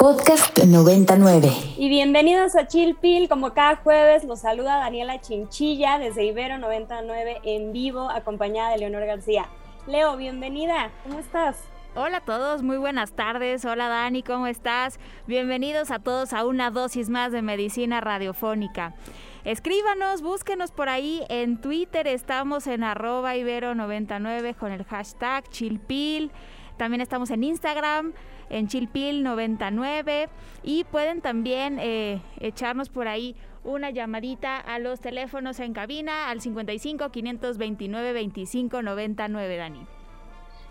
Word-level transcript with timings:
Podcast 0.00 0.56
99. 0.62 1.50
Y 1.76 1.88
bienvenidos 1.88 2.54
a 2.54 2.68
Chilpil, 2.68 3.28
como 3.28 3.52
cada 3.52 3.74
jueves 3.74 4.22
los 4.22 4.38
saluda 4.38 4.76
Daniela 4.76 5.20
Chinchilla 5.20 5.98
desde 5.98 6.24
Ibero 6.24 6.56
99 6.58 7.40
en 7.42 7.72
vivo, 7.72 8.08
acompañada 8.08 8.70
de 8.70 8.78
Leonor 8.78 9.06
García. 9.06 9.48
Leo, 9.88 10.16
bienvenida, 10.16 10.92
¿cómo 11.02 11.18
estás? 11.18 11.64
Hola 11.96 12.18
a 12.18 12.20
todos, 12.20 12.62
muy 12.62 12.76
buenas 12.76 13.10
tardes. 13.10 13.64
Hola 13.64 13.88
Dani, 13.88 14.22
¿cómo 14.22 14.46
estás? 14.46 15.00
Bienvenidos 15.26 15.90
a 15.90 15.98
todos 15.98 16.32
a 16.32 16.46
una 16.46 16.70
dosis 16.70 17.10
más 17.10 17.32
de 17.32 17.42
medicina 17.42 18.00
radiofónica. 18.00 18.94
Escríbanos, 19.42 20.22
búsquenos 20.22 20.70
por 20.70 20.88
ahí 20.88 21.24
en 21.28 21.60
Twitter, 21.60 22.06
estamos 22.06 22.68
en 22.68 22.84
arroba 22.84 23.34
ibero99 23.34 24.54
con 24.54 24.70
el 24.70 24.84
hashtag 24.84 25.48
chilpil. 25.48 26.30
También 26.76 27.00
estamos 27.00 27.30
en 27.30 27.42
Instagram 27.42 28.12
en 28.50 28.68
Chilpil99 28.68 30.28
y 30.62 30.84
pueden 30.84 31.20
también 31.20 31.78
eh, 31.80 32.20
echarnos 32.40 32.88
por 32.88 33.08
ahí 33.08 33.36
una 33.64 33.90
llamadita 33.90 34.56
a 34.56 34.78
los 34.78 35.00
teléfonos 35.00 35.60
en 35.60 35.72
cabina 35.72 36.30
al 36.30 36.40
55 36.40 37.10
529 37.10 38.12
25 38.12 38.82
99 38.82 39.56
Dani. 39.56 39.97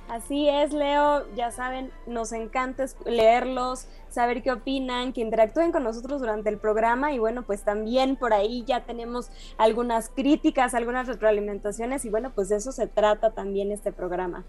Así 0.10 0.48
es, 0.48 0.72
Leo, 0.72 1.26
ya 1.36 1.52
saben, 1.52 1.92
nos 2.06 2.32
encanta 2.32 2.86
leerlos, 3.06 3.88
saber 4.08 4.42
qué 4.42 4.54
opinan, 4.54 5.12
que 5.12 5.20
interactúen 5.20 5.74
con 5.74 5.84
nosotros 5.84 6.22
durante 6.22 6.50
el 6.50 6.58
programa. 6.58 7.12
Y 7.12 7.20
bueno, 7.20 7.44
pues 7.44 7.64
también 7.64 8.16
por 8.16 8.34
ahí 8.34 8.64
ya 8.66 8.86
tenemos 8.86 9.30
algunas 9.58 10.10
críticas, 10.10 10.74
algunas 10.74 11.08
retroalimentaciones. 11.08 12.06
Y 12.06 12.10
bueno, 12.10 12.32
pues 12.34 12.48
de 12.48 12.56
eso 12.56 12.72
se 12.72 12.88
trata 12.88 13.32
también 13.32 13.72
este 13.74 13.92
programa. 13.92 14.46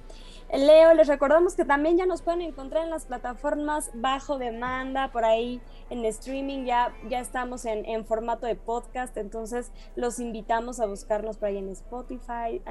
Leo, 0.52 0.94
les 0.94 1.08
recordamos 1.08 1.54
que 1.54 1.66
también 1.66 1.98
ya 1.98 2.06
nos 2.06 2.22
pueden 2.22 2.40
encontrar 2.40 2.84
en 2.84 2.90
las 2.90 3.04
plataformas 3.04 3.90
bajo 3.92 4.38
demanda, 4.38 5.12
por 5.12 5.24
ahí 5.24 5.60
en 5.90 6.04
streaming. 6.06 6.64
Ya, 6.64 6.94
ya 7.08 7.20
estamos 7.20 7.66
en, 7.66 8.06
formato 8.06 8.46
de 8.46 8.54
podcast, 8.54 9.16
entonces 9.18 9.72
los 9.96 10.20
invitamos 10.20 10.80
a 10.80 10.86
buscarnos 10.86 11.36
por 11.36 11.48
ahí 11.48 11.58
en 11.58 11.68
Spotify, 11.68 12.62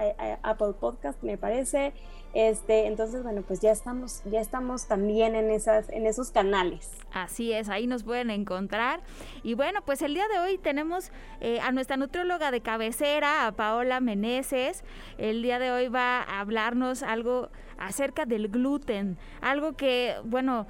Apple 0.41 0.73
Podcast 0.79 1.21
me 1.21 1.37
parece, 1.37 1.93
este, 2.33 2.87
entonces 2.87 3.23
bueno, 3.23 3.41
pues 3.41 3.61
ya 3.61 3.71
estamos, 3.71 4.21
ya 4.25 4.39
estamos 4.39 4.87
también 4.87 5.35
en, 5.35 5.49
esas, 5.49 5.89
en 5.89 6.05
esos 6.05 6.31
canales. 6.31 6.91
Así 7.13 7.53
es, 7.53 7.69
ahí 7.69 7.87
nos 7.87 8.03
pueden 8.03 8.29
encontrar. 8.29 9.01
Y 9.43 9.53
bueno, 9.53 9.81
pues 9.85 10.01
el 10.01 10.13
día 10.13 10.27
de 10.27 10.39
hoy 10.39 10.57
tenemos 10.57 11.11
eh, 11.41 11.59
a 11.61 11.71
nuestra 11.71 11.97
nutróloga 11.97 12.51
de 12.51 12.61
cabecera, 12.61 13.47
a 13.47 13.51
Paola 13.53 13.99
Meneses. 13.99 14.83
El 15.17 15.41
día 15.41 15.59
de 15.59 15.71
hoy 15.71 15.87
va 15.87 16.21
a 16.21 16.39
hablarnos 16.39 17.03
algo 17.03 17.49
acerca 17.77 18.25
del 18.25 18.49
gluten, 18.49 19.17
algo 19.41 19.73
que, 19.73 20.15
bueno, 20.23 20.67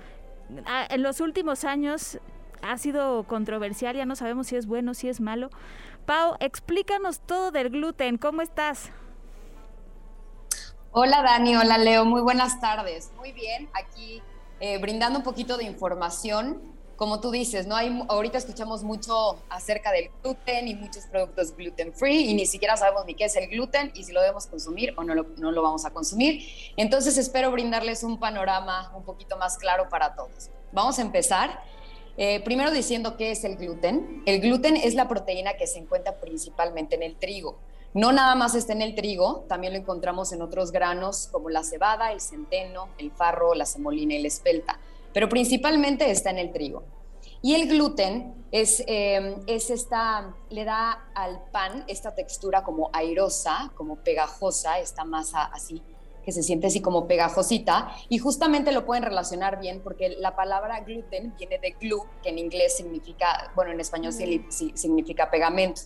en 0.90 1.04
los 1.04 1.20
últimos 1.22 1.64
años 1.66 2.20
ha 2.62 2.78
sido 2.78 3.24
controversial, 3.24 3.96
ya 3.96 4.06
no 4.06 4.16
sabemos 4.16 4.48
si 4.48 4.56
es 4.56 4.66
bueno, 4.66 4.94
si 4.94 5.10
es 5.10 5.22
malo. 5.22 5.50
Pau, 6.06 6.36
explícanos 6.40 7.20
todo 7.20 7.52
del 7.52 7.70
gluten, 7.70 8.18
¿cómo 8.18 8.42
estás? 8.42 8.92
Hola 11.00 11.22
Dani, 11.22 11.56
hola 11.56 11.78
Leo, 11.78 12.06
muy 12.06 12.22
buenas 12.22 12.60
tardes. 12.60 13.12
Muy 13.18 13.32
bien, 13.32 13.70
aquí 13.74 14.20
eh, 14.60 14.80
brindando 14.80 15.20
un 15.20 15.24
poquito 15.24 15.56
de 15.56 15.64
información 15.64 16.60
como 16.96 17.22
tú 17.22 17.30
dices, 17.30 17.68
¿no? 17.68 17.76
Hay, 17.76 18.04
ahorita 18.10 18.40
escuchamos 18.40 18.82
mucho 18.82 19.38
acerca 19.48 19.92
del 19.92 20.10
gluten 20.24 20.68
y 20.68 20.74
muchos 20.74 21.06
productos 21.06 21.56
gluten 21.56 21.94
free 21.94 22.32
y 22.32 22.34
ni 22.34 22.48
siquiera 22.48 22.76
sabemos 22.78 23.06
ni 23.06 23.14
qué 23.14 23.26
es 23.26 23.36
el 23.36 23.48
gluten 23.48 23.92
y 23.94 24.06
si 24.06 24.12
lo 24.12 24.22
debemos 24.22 24.48
consumir 24.48 24.96
o 24.98 25.04
no 25.04 25.14
lo, 25.14 25.28
no 25.38 25.52
lo 25.52 25.62
vamos 25.62 25.86
a 25.86 25.92
consumir. 25.92 26.42
Entonces 26.78 27.20
espero 27.20 27.52
brindarles 27.52 28.02
un 28.02 28.20
panorama 28.20 28.92
un 28.96 29.04
poquito 29.04 29.38
más 29.38 29.60
claro 29.60 29.90
para 29.90 30.16
todos. 30.16 30.50
Vamos 30.72 30.98
a 30.98 31.04
empezar. 31.04 31.62
Eh, 32.18 32.40
primero 32.44 32.72
diciendo 32.72 33.18
qué 33.18 33.30
es 33.30 33.44
el 33.44 33.58
gluten. 33.58 34.24
El 34.26 34.42
gluten 34.42 34.76
es 34.76 34.96
la 34.96 35.08
proteína 35.08 35.54
que 35.58 35.68
se 35.68 35.78
encuentra 35.78 36.16
principalmente 36.16 36.96
en 36.96 37.04
el 37.04 37.18
trigo. 37.18 37.60
No 37.98 38.12
nada 38.12 38.36
más 38.36 38.56
está 38.56 38.74
en 38.74 38.82
el 38.82 38.96
trigo, 38.96 39.46
también 39.50 39.74
lo 39.74 39.80
encontramos 39.80 40.32
en 40.32 40.42
otros 40.42 40.72
granos 40.72 41.28
como 41.32 41.50
la 41.50 41.64
cebada, 41.64 42.12
el 42.12 42.22
centeno, 42.22 42.90
el 42.98 43.12
farro, 43.12 43.54
la 43.56 43.66
semolina 43.66 44.14
y 44.14 44.22
la 44.22 44.28
espelta 44.30 44.80
pero 45.18 45.30
principalmente 45.30 46.12
está 46.12 46.30
en 46.30 46.38
el 46.38 46.52
trigo. 46.52 46.84
Y 47.42 47.56
el 47.56 47.68
gluten 47.68 48.36
es, 48.52 48.84
eh, 48.86 49.38
es 49.48 49.72
esta, 49.72 50.36
le 50.52 50.64
da 50.64 51.10
al 51.16 51.42
pan 51.52 51.86
esta 51.88 52.14
textura 52.14 52.64
como 52.64 52.92
airosa, 52.94 53.72
como 53.74 53.96
pegajosa, 53.96 54.78
esta 54.78 55.06
masa 55.06 55.46
así, 55.46 55.82
que 56.24 56.32
se 56.32 56.44
siente 56.44 56.68
así 56.68 56.82
como 56.82 57.08
pegajosita, 57.08 57.90
y 58.10 58.20
justamente 58.20 58.72
lo 58.72 58.86
pueden 58.86 59.06
relacionar 59.06 59.60
bien 59.60 59.82
porque 59.82 60.10
la 60.10 60.36
palabra 60.36 60.82
gluten 60.82 61.34
viene 61.36 61.58
de 61.58 61.72
glue, 61.72 62.04
que 62.22 62.30
en 62.30 62.38
inglés 62.38 62.78
significa, 62.78 63.52
bueno, 63.56 63.72
en 63.72 63.80
español 63.80 64.14
significa 64.14 65.32
pegamento. 65.32 65.82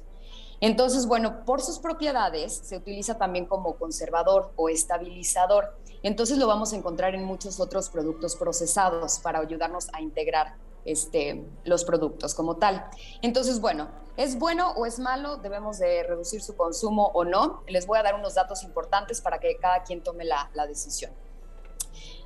Entonces, 0.62 1.08
bueno, 1.08 1.44
por 1.44 1.60
sus 1.60 1.80
propiedades 1.80 2.62
se 2.64 2.78
utiliza 2.78 3.18
también 3.18 3.48
como 3.48 3.76
conservador 3.78 4.54
o 4.56 4.70
estabilizador. 4.70 5.76
Entonces 6.04 6.38
lo 6.38 6.46
vamos 6.46 6.72
a 6.72 6.76
encontrar 6.76 7.16
en 7.16 7.26
muchos 7.26 7.60
otros 7.60 7.90
productos 7.90 8.36
procesados 8.36 9.20
para 9.20 9.40
ayudarnos 9.40 9.88
a 9.92 10.02
integrar 10.02 10.56
este, 10.86 11.44
los 11.64 11.84
productos 11.84 12.36
como 12.36 12.58
tal. 12.58 12.86
Entonces, 13.24 13.60
bueno, 13.60 13.90
¿es 14.18 14.38
bueno 14.38 14.72
o 14.74 14.86
es 14.86 15.00
malo? 15.00 15.38
¿Debemos 15.38 15.80
de 15.80 16.04
reducir 16.04 16.44
su 16.44 16.56
consumo 16.56 17.10
o 17.16 17.26
no? 17.26 17.64
Les 17.68 17.88
voy 17.88 17.98
a 17.98 18.04
dar 18.04 18.14
unos 18.14 18.36
datos 18.36 18.64
importantes 18.64 19.20
para 19.20 19.40
que 19.40 19.58
cada 19.58 19.82
quien 19.82 20.04
tome 20.04 20.26
la, 20.26 20.48
decisión. 20.68 21.12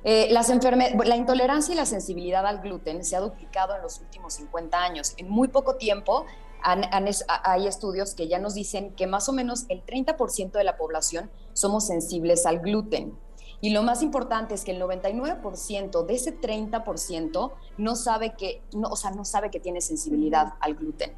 Eh, 0.04 0.28
las 0.30 0.48
la 0.48 1.16
intolerancia 1.16 1.72
y 1.72 1.76
la 1.76 1.86
sensibilidad 1.86 2.46
al 2.46 2.60
gluten 2.60 3.02
se 3.02 3.16
ha 3.16 3.20
duplicado 3.20 3.74
en 3.74 3.82
los 3.82 3.98
últimos 3.98 4.34
50 4.34 4.78
años. 4.78 5.14
En 5.16 5.30
muy 5.30 5.48
poco 5.48 5.76
tiempo 5.76 6.26
hay 6.66 7.66
estudios 7.66 8.14
que 8.14 8.28
ya 8.28 8.38
nos 8.38 8.54
dicen 8.54 8.92
que 8.94 9.06
más 9.06 9.28
o 9.28 9.32
menos 9.32 9.66
el 9.68 9.84
30% 9.84 10.52
de 10.52 10.64
la 10.64 10.76
población 10.76 11.30
somos 11.52 11.86
sensibles 11.86 12.44
al 12.44 12.60
gluten. 12.60 13.16
Y 13.60 13.70
lo 13.70 13.82
más 13.82 14.02
importante 14.02 14.54
es 14.54 14.64
que 14.64 14.72
el 14.72 14.82
99% 14.82 16.04
de 16.04 16.14
ese 16.14 16.38
30% 16.38 17.52
no 17.78 17.96
sabe 17.96 18.34
que, 18.34 18.62
o 18.74 18.96
sea, 18.96 19.12
no 19.12 19.24
sabe 19.24 19.50
que 19.50 19.60
tiene 19.60 19.80
sensibilidad 19.80 20.54
al 20.60 20.74
gluten. 20.74 21.14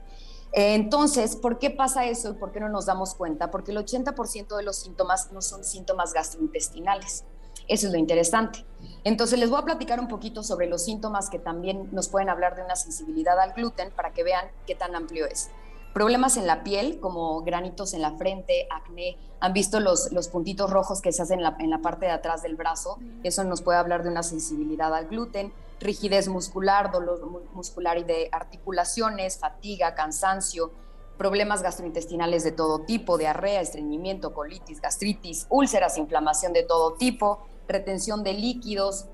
Entonces, 0.53 1.37
¿por 1.37 1.59
qué 1.59 1.71
pasa 1.71 2.07
eso 2.07 2.31
y 2.31 2.35
por 2.35 2.53
qué 2.53 2.61
no 2.61 2.69
nos 2.69 2.87
damos 2.87 3.15
cuenta? 3.15 3.51
Porque 3.51 3.73
el 3.73 3.79
80% 3.79 4.57
de 4.57 4.63
los 4.63 4.77
síntomas 4.77 5.33
no 5.33 5.43
son 5.43 5.65
síntomas 5.65 6.13
gastrointestinales. 6.13 7.25
Eso 7.69 7.87
es 7.87 7.93
lo 7.93 7.99
interesante. 7.99 8.65
Entonces 9.05 9.39
les 9.39 9.51
voy 9.51 9.61
a 9.61 9.65
platicar 9.65 10.01
un 10.01 10.09
poquito 10.09 10.43
sobre 10.43 10.67
los 10.67 10.85
síntomas 10.85 11.31
que 11.31 11.39
también 11.39 11.89
nos 11.93 12.09
pueden 12.09 12.29
hablar 12.29 12.57
de 12.57 12.63
una 12.63 12.77
sensibilidad 12.77 13.39
al 13.39 13.53
gluten 13.53 13.91
para 13.91 14.13
que 14.13 14.25
vean 14.25 14.47
qué 14.67 14.75
tan 14.75 14.95
amplio 14.95 15.27
es. 15.27 15.51
Problemas 15.95 16.37
en 16.37 16.47
la 16.47 16.63
piel, 16.65 17.01
como 17.01 17.43
granitos 17.43 17.95
en 17.95 18.03
la 18.03 18.13
frente, 18.13 18.69
acné. 18.71 19.17
¿Han 19.41 19.53
visto 19.53 19.81
los, 19.81 20.13
los 20.13 20.29
puntitos 20.29 20.71
rojos 20.71 21.01
que 21.01 21.13
se 21.13 21.23
hacen 21.23 21.39
en 21.39 21.45
la, 21.45 21.57
en 21.59 21.71
la 21.71 21.79
parte 21.79 22.07
de 22.07 22.13
atrás 22.13 22.43
del 22.43 22.57
brazo? 22.57 22.99
Eso 23.23 23.45
nos 23.45 23.63
puede 23.63 23.79
hablar 23.79 24.03
de 24.03 24.11
una 24.11 24.23
sensibilidad 24.23 24.95
al 24.95 25.09
gluten. 25.09 25.53
Rigidez 25.81 26.29
muscular, 26.29 26.91
dolor 26.91 27.21
muscular 27.55 27.99
y 27.99 28.05
de 28.05 28.29
articulaciones, 28.33 29.39
fatiga, 29.39 29.95
cansancio, 29.95 30.73
problemas 31.17 31.63
gastrointestinales 31.63 32.45
de 32.45 32.53
todo 32.53 32.81
tipo, 32.81 33.19
diarrea, 33.19 33.61
estreñimiento, 33.61 34.33
colitis, 34.33 34.81
gastritis, 34.81 35.47
úlceras, 35.51 35.99
inflamación 35.99 36.53
de 36.53 36.63
todo 36.63 36.95
tipo, 36.95 37.41
retención 37.69 38.25
de 38.25 38.33
líquidos, 38.33 39.07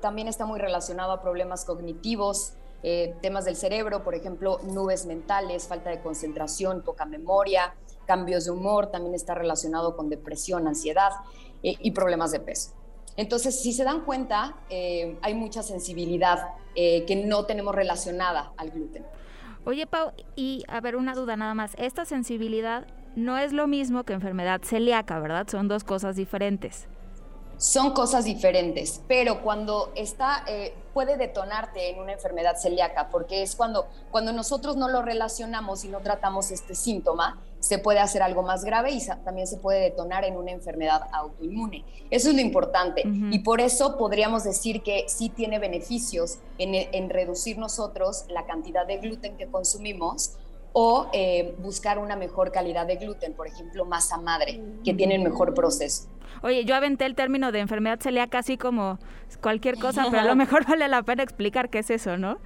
también 0.00 0.28
está 0.28 0.46
muy 0.46 0.58
relacionado 0.58 1.12
a 1.12 1.20
problemas 1.20 1.64
cognitivos, 1.64 2.54
eh, 2.82 3.14
temas 3.20 3.44
del 3.44 3.56
cerebro, 3.56 4.04
por 4.04 4.14
ejemplo, 4.14 4.60
nubes 4.62 5.06
mentales, 5.06 5.66
falta 5.66 5.90
de 5.90 6.00
concentración, 6.00 6.82
poca 6.82 7.04
memoria, 7.04 7.74
cambios 8.06 8.44
de 8.44 8.52
humor, 8.52 8.90
también 8.90 9.14
está 9.14 9.34
relacionado 9.34 9.96
con 9.96 10.08
depresión, 10.08 10.68
ansiedad 10.68 11.10
eh, 11.62 11.74
y 11.80 11.90
problemas 11.90 12.30
de 12.32 12.40
peso. 12.40 12.72
Entonces, 13.16 13.60
si 13.60 13.72
se 13.72 13.82
dan 13.82 14.04
cuenta, 14.04 14.56
eh, 14.68 15.18
hay 15.22 15.34
mucha 15.34 15.62
sensibilidad 15.62 16.54
que 16.74 17.24
no 17.24 17.46
tenemos 17.46 17.74
relacionada 17.74 18.52
al 18.58 18.70
gluten. 18.70 19.02
Oye, 19.64 19.86
Pau, 19.86 20.12
y 20.36 20.62
a 20.68 20.78
ver, 20.82 20.94
una 20.94 21.14
duda 21.14 21.34
nada 21.34 21.54
más. 21.54 21.72
Esta 21.78 22.04
sensibilidad 22.04 22.86
no 23.14 23.38
es 23.38 23.54
lo 23.54 23.66
mismo 23.66 24.04
que 24.04 24.12
enfermedad 24.12 24.60
celíaca, 24.62 25.18
¿verdad? 25.18 25.48
Son 25.48 25.68
dos 25.68 25.84
cosas 25.84 26.16
diferentes 26.16 26.86
son 27.58 27.92
cosas 27.92 28.24
diferentes, 28.24 29.00
pero 29.08 29.42
cuando 29.42 29.92
está, 29.94 30.44
eh, 30.46 30.74
puede 30.92 31.16
detonarte 31.16 31.90
en 31.90 31.98
una 31.98 32.12
enfermedad 32.12 32.56
celíaca, 32.56 33.08
porque 33.10 33.42
es 33.42 33.54
cuando, 33.54 33.86
cuando 34.10 34.32
nosotros 34.32 34.76
no 34.76 34.88
lo 34.88 35.02
relacionamos 35.02 35.84
y 35.84 35.88
no 35.88 36.00
tratamos 36.00 36.50
este 36.50 36.74
síntoma, 36.74 37.42
se 37.58 37.78
puede 37.78 37.98
hacer 37.98 38.22
algo 38.22 38.42
más 38.42 38.64
grave 38.64 38.92
y 38.92 39.04
también 39.24 39.46
se 39.46 39.56
puede 39.56 39.80
detonar 39.80 40.24
en 40.24 40.36
una 40.36 40.52
enfermedad 40.52 41.02
autoinmune. 41.12 41.84
Eso 42.10 42.28
es 42.28 42.34
lo 42.34 42.40
importante. 42.40 43.02
Y 43.04 43.40
por 43.40 43.60
eso 43.60 43.96
podríamos 43.98 44.44
decir 44.44 44.82
que 44.82 45.06
sí 45.08 45.30
tiene 45.30 45.58
beneficios 45.58 46.38
en, 46.58 46.74
en 46.74 47.10
reducir 47.10 47.58
nosotros 47.58 48.24
la 48.28 48.46
cantidad 48.46 48.86
de 48.86 48.98
gluten 48.98 49.36
que 49.36 49.46
consumimos 49.48 50.36
o 50.72 51.08
eh, 51.12 51.54
buscar 51.58 51.98
una 51.98 52.16
mejor 52.16 52.52
calidad 52.52 52.86
de 52.86 52.96
gluten, 52.96 53.34
por 53.34 53.46
ejemplo, 53.46 53.84
masa 53.84 54.18
madre, 54.18 54.60
que 54.84 54.94
tienen 54.94 55.22
mejor 55.22 55.54
proceso. 55.54 56.08
Oye, 56.42 56.64
yo 56.64 56.74
aventé 56.74 57.06
el 57.06 57.14
término 57.14 57.52
de 57.52 57.60
enfermedad 57.60 57.98
celíaca 58.00 58.38
así 58.38 58.58
como 58.58 58.98
cualquier 59.40 59.78
cosa, 59.78 60.06
pero 60.10 60.22
a 60.22 60.24
lo 60.24 60.36
mejor 60.36 60.66
vale 60.66 60.86
la 60.88 61.02
pena 61.02 61.22
explicar 61.22 61.70
qué 61.70 61.78
es 61.78 61.90
eso, 61.90 62.16
¿no? 62.16 62.38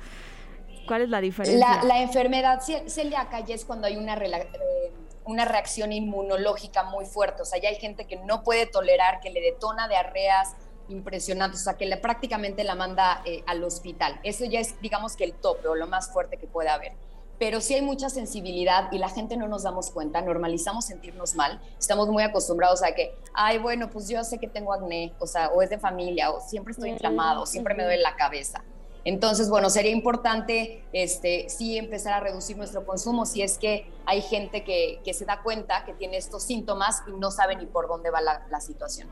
¿Cuál 0.86 1.02
es 1.02 1.08
la 1.08 1.20
diferencia? 1.20 1.82
La, 1.84 2.02
enfermedad 2.02 2.60
celíaca 2.86 3.40
ya 3.40 3.54
es 3.54 3.64
cuando 3.64 3.86
hay 3.86 3.96
una, 3.96 4.14
eh, 4.14 4.92
una 5.24 5.44
reacción 5.44 5.92
inmunológica 5.92 6.84
muy 6.84 7.04
fuerte. 7.06 7.42
O 7.42 7.44
sea, 7.44 7.60
ya 7.60 7.68
hay 7.68 7.76
gente 7.76 8.06
que 8.06 8.16
no 8.16 8.42
puede 8.42 8.66
tolerar, 8.66 9.20
que 9.20 9.30
le 9.30 9.40
detona 9.40 9.88
diarreas 9.88 10.56
impresionantes, 10.88 11.60
o 11.60 11.64
sea, 11.64 11.74
que 11.74 11.86
le, 11.86 11.96
prácticamente 11.96 12.64
la 12.64 12.74
manda 12.74 13.22
eh, 13.24 13.44
al 13.46 13.62
hospital. 13.62 14.18
Eso 14.24 14.44
ya 14.44 14.60
es, 14.60 14.80
digamos 14.80 15.16
que 15.16 15.24
el 15.24 15.34
tope 15.34 15.68
o 15.68 15.74
lo 15.74 15.86
más 15.86 16.12
fuerte 16.12 16.36
que 16.36 16.46
puede 16.46 16.68
haber 16.68 16.92
pero 17.40 17.62
sí 17.62 17.72
hay 17.72 17.80
mucha 17.80 18.10
sensibilidad 18.10 18.92
y 18.92 18.98
la 18.98 19.08
gente 19.08 19.34
no 19.38 19.48
nos 19.48 19.62
damos 19.62 19.90
cuenta, 19.90 20.20
normalizamos 20.20 20.84
sentirnos 20.84 21.34
mal, 21.34 21.58
estamos 21.78 22.06
muy 22.08 22.22
acostumbrados 22.22 22.82
a 22.82 22.92
que, 22.92 23.16
ay, 23.32 23.56
bueno, 23.56 23.88
pues 23.88 24.10
yo 24.10 24.22
sé 24.24 24.36
que 24.36 24.46
tengo 24.46 24.74
acné, 24.74 25.14
o 25.18 25.26
sea, 25.26 25.48
o 25.48 25.62
es 25.62 25.70
de 25.70 25.78
familia, 25.78 26.30
o 26.32 26.40
siempre 26.42 26.72
estoy 26.72 26.90
inflamado, 26.90 27.40
o 27.40 27.46
siempre 27.46 27.74
me 27.74 27.82
duele 27.82 28.02
la 28.02 28.14
cabeza. 28.14 28.62
Entonces, 29.06 29.48
bueno, 29.48 29.70
sería 29.70 29.90
importante 29.90 30.84
este, 30.92 31.48
sí 31.48 31.78
empezar 31.78 32.12
a 32.12 32.20
reducir 32.20 32.58
nuestro 32.58 32.84
consumo 32.84 33.24
si 33.24 33.40
es 33.40 33.56
que 33.56 33.90
hay 34.04 34.20
gente 34.20 34.62
que, 34.62 35.00
que 35.02 35.14
se 35.14 35.24
da 35.24 35.42
cuenta 35.42 35.86
que 35.86 35.94
tiene 35.94 36.18
estos 36.18 36.42
síntomas 36.42 37.02
y 37.08 37.12
no 37.12 37.30
sabe 37.30 37.56
ni 37.56 37.64
por 37.64 37.88
dónde 37.88 38.10
va 38.10 38.20
la, 38.20 38.46
la 38.50 38.60
situación. 38.60 39.08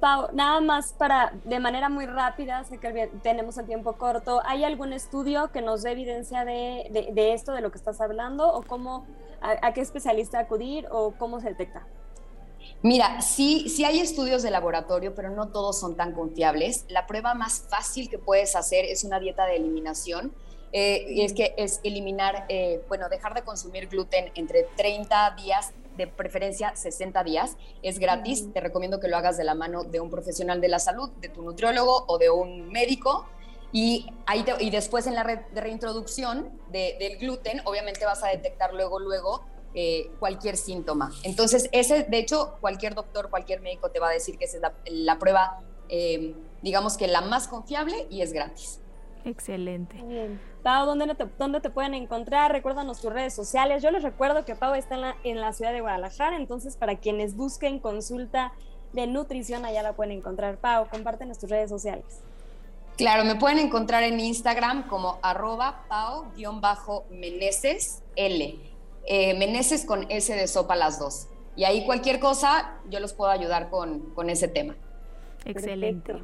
Pau, 0.00 0.28
nada 0.32 0.60
más 0.60 0.92
para, 0.94 1.32
de 1.44 1.60
manera 1.60 1.88
muy 1.88 2.06
rápida, 2.06 2.64
sé 2.64 2.78
que 2.78 3.10
tenemos 3.22 3.56
el 3.58 3.66
tiempo 3.66 3.92
corto, 3.92 4.40
¿hay 4.44 4.64
algún 4.64 4.92
estudio 4.92 5.52
que 5.52 5.62
nos 5.62 5.82
dé 5.82 5.92
evidencia 5.92 6.44
de, 6.44 7.10
de, 7.12 7.32
esto, 7.32 7.52
de 7.52 7.60
lo 7.60 7.70
que 7.70 7.78
estás 7.78 8.00
hablando, 8.00 8.52
o 8.52 8.62
cómo, 8.62 9.06
a, 9.40 9.72
qué 9.72 9.80
especialista 9.80 10.40
acudir, 10.40 10.88
o 10.90 11.12
cómo 11.18 11.40
se 11.40 11.50
detecta? 11.50 11.86
Mira, 12.82 13.20
sí, 13.20 13.68
sí 13.68 13.84
hay 13.84 14.00
estudios 14.00 14.42
de 14.42 14.50
laboratorio, 14.50 15.14
pero 15.14 15.30
no 15.30 15.48
todos 15.48 15.78
son 15.78 15.94
tan 15.94 16.12
confiables. 16.12 16.84
La 16.88 17.06
prueba 17.06 17.34
más 17.34 17.66
fácil 17.68 18.08
que 18.08 18.18
puedes 18.18 18.56
hacer 18.56 18.84
es 18.84 19.04
una 19.04 19.20
dieta 19.20 19.46
de 19.46 19.56
eliminación. 19.56 20.32
Eh, 20.72 21.06
y 21.10 21.22
es 21.22 21.34
que 21.34 21.54
es 21.58 21.80
eliminar, 21.84 22.46
eh, 22.48 22.82
bueno, 22.88 23.08
dejar 23.08 23.34
de 23.34 23.42
consumir 23.42 23.88
gluten 23.88 24.32
entre 24.34 24.64
30 24.76 25.36
días 25.36 25.74
de 25.96 26.06
preferencia 26.06 26.74
60 26.74 27.24
días. 27.24 27.56
Es 27.82 27.98
gratis. 27.98 28.52
Te 28.52 28.60
recomiendo 28.60 29.00
que 29.00 29.08
lo 29.08 29.16
hagas 29.16 29.36
de 29.36 29.44
la 29.44 29.54
mano 29.54 29.84
de 29.84 30.00
un 30.00 30.10
profesional 30.10 30.60
de 30.60 30.68
la 30.68 30.78
salud, 30.78 31.10
de 31.20 31.28
tu 31.28 31.42
nutriólogo 31.42 32.04
o 32.08 32.18
de 32.18 32.30
un 32.30 32.68
médico. 32.68 33.26
Y, 33.72 34.06
ahí 34.26 34.44
y 34.60 34.70
después 34.70 35.06
en 35.06 35.14
la 35.14 35.22
reintroducción 35.22 36.50
del 36.70 37.16
gluten, 37.18 37.62
obviamente 37.64 38.04
vas 38.04 38.22
a 38.22 38.28
detectar 38.28 38.74
luego, 38.74 38.98
luego 38.98 39.44
eh, 39.74 40.10
cualquier 40.18 40.58
síntoma. 40.58 41.10
Entonces, 41.22 41.70
ese, 41.72 42.02
de 42.02 42.18
hecho, 42.18 42.58
cualquier 42.60 42.94
doctor, 42.94 43.30
cualquier 43.30 43.62
médico 43.62 43.90
te 43.90 44.00
va 44.00 44.10
a 44.10 44.12
decir 44.12 44.36
que 44.36 44.44
esa 44.44 44.74
es 44.84 44.92
la, 44.92 45.18
prueba, 45.18 45.62
eh, 45.88 46.34
digamos 46.60 46.98
que 46.98 47.08
la 47.08 47.22
más 47.22 47.48
confiable 47.48 48.06
y 48.10 48.20
es 48.20 48.34
gratis. 48.34 48.80
Excelente. 49.24 49.96
bien. 50.02 50.51
Pau, 50.62 50.86
¿dónde 50.86 51.14
te, 51.14 51.26
¿dónde 51.38 51.60
te 51.60 51.70
pueden 51.70 51.94
encontrar? 51.94 52.52
Recuérdanos 52.52 53.00
tus 53.00 53.12
redes 53.12 53.34
sociales. 53.34 53.82
Yo 53.82 53.90
les 53.90 54.02
recuerdo 54.02 54.44
que 54.44 54.54
Pau 54.54 54.74
está 54.74 54.94
en 54.94 55.00
la, 55.00 55.16
en 55.24 55.40
la 55.40 55.52
ciudad 55.52 55.72
de 55.72 55.80
Guadalajara, 55.80 56.36
entonces 56.36 56.76
para 56.76 56.96
quienes 56.96 57.36
busquen 57.36 57.80
consulta 57.80 58.52
de 58.92 59.06
nutrición, 59.06 59.64
allá 59.64 59.82
la 59.82 59.94
pueden 59.94 60.18
encontrar. 60.18 60.58
Pau, 60.58 60.86
compártenos 60.88 61.38
tus 61.38 61.50
redes 61.50 61.70
sociales. 61.70 62.04
Claro, 62.96 63.24
me 63.24 63.34
pueden 63.36 63.58
encontrar 63.58 64.04
en 64.04 64.20
Instagram 64.20 64.86
como 64.86 65.18
arroba 65.22 65.84
pau-meneses 65.88 68.02
L. 68.16 68.58
Eh, 69.04 69.38
meneses 69.38 69.84
con 69.84 70.08
S 70.10 70.32
de 70.32 70.46
sopa 70.46 70.76
las 70.76 70.98
dos. 70.98 71.26
Y 71.56 71.64
ahí 71.64 71.84
cualquier 71.84 72.20
cosa, 72.20 72.74
yo 72.88 73.00
los 73.00 73.14
puedo 73.14 73.30
ayudar 73.30 73.70
con, 73.70 74.00
con 74.14 74.30
ese 74.30 74.46
tema. 74.46 74.76
Excelente. 75.44 76.14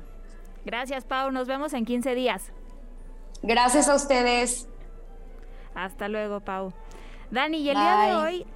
Gracias, 0.65 1.05
Pau. 1.05 1.33
Nos 1.33 1.49
vemos 1.49 1.73
en 1.73 1.85
15 1.85 2.15
días. 2.15 2.53
Gracias 3.43 3.89
a 3.89 3.95
ustedes. 3.95 4.69
Hasta 5.75 6.09
luego, 6.09 6.41
Pau. 6.41 6.73
Dani, 7.31 7.59
y 7.59 7.69
el 7.69 7.77
día 7.77 7.97
de 8.07 8.15
hoy, 8.15 8.47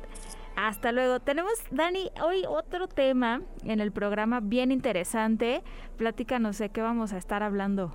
hasta 0.57 0.93
luego. 0.93 1.21
Tenemos, 1.21 1.53
Dani, 1.71 2.11
hoy 2.23 2.45
otro 2.49 2.89
tema 2.89 3.43
en 3.65 3.81
el 3.81 3.93
programa 3.93 4.41
bien 4.41 4.73
interesante. 4.73 5.63
Platícanos 5.97 6.59
de 6.59 6.71
qué 6.71 6.83
vamos 6.83 7.13
a 7.13 7.19
estar 7.19 7.43
hablando. 7.43 7.95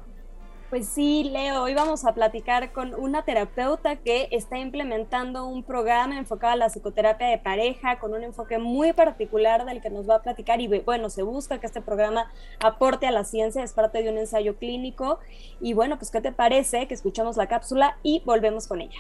Pues 0.69 0.89
sí, 0.89 1.23
Leo, 1.23 1.63
hoy 1.63 1.73
vamos 1.73 2.03
a 2.03 2.13
platicar 2.13 2.73
con 2.73 2.93
una 2.93 3.23
terapeuta 3.23 3.95
que 3.95 4.27
está 4.31 4.57
implementando 4.57 5.45
un 5.45 5.63
programa 5.63 6.17
enfocado 6.17 6.51
a 6.51 6.55
la 6.57 6.67
psicoterapia 6.67 7.27
de 7.27 7.37
pareja 7.37 7.99
con 7.99 8.13
un 8.13 8.21
enfoque 8.21 8.57
muy 8.57 8.91
particular 8.91 9.63
del 9.63 9.81
que 9.81 9.89
nos 9.89 10.09
va 10.09 10.15
a 10.15 10.21
platicar 10.21 10.59
y 10.59 10.67
bueno, 10.67 11.09
se 11.09 11.23
busca 11.23 11.61
que 11.61 11.67
este 11.67 11.79
programa 11.79 12.29
aporte 12.59 13.07
a 13.07 13.11
la 13.11 13.23
ciencia, 13.23 13.63
es 13.63 13.71
parte 13.71 14.03
de 14.03 14.09
un 14.09 14.17
ensayo 14.17 14.57
clínico 14.57 15.19
y 15.61 15.71
bueno, 15.71 15.97
pues 15.97 16.11
¿qué 16.11 16.19
te 16.19 16.33
parece 16.33 16.85
que 16.89 16.93
escuchamos 16.93 17.37
la 17.37 17.47
cápsula 17.47 17.97
y 18.03 18.21
volvemos 18.25 18.67
con 18.67 18.81
ella? 18.81 18.99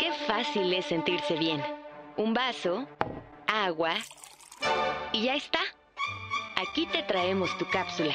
Qué 0.00 0.10
fácil 0.26 0.74
es 0.74 0.84
sentirse 0.86 1.36
bien. 1.36 1.62
Un 2.16 2.34
vaso, 2.34 2.88
agua 3.46 3.94
y 5.12 5.26
ya 5.26 5.36
está 5.36 5.60
Aquí 6.62 6.86
te 6.86 7.02
traemos 7.02 7.50
tu 7.58 7.64
cápsula. 7.68 8.12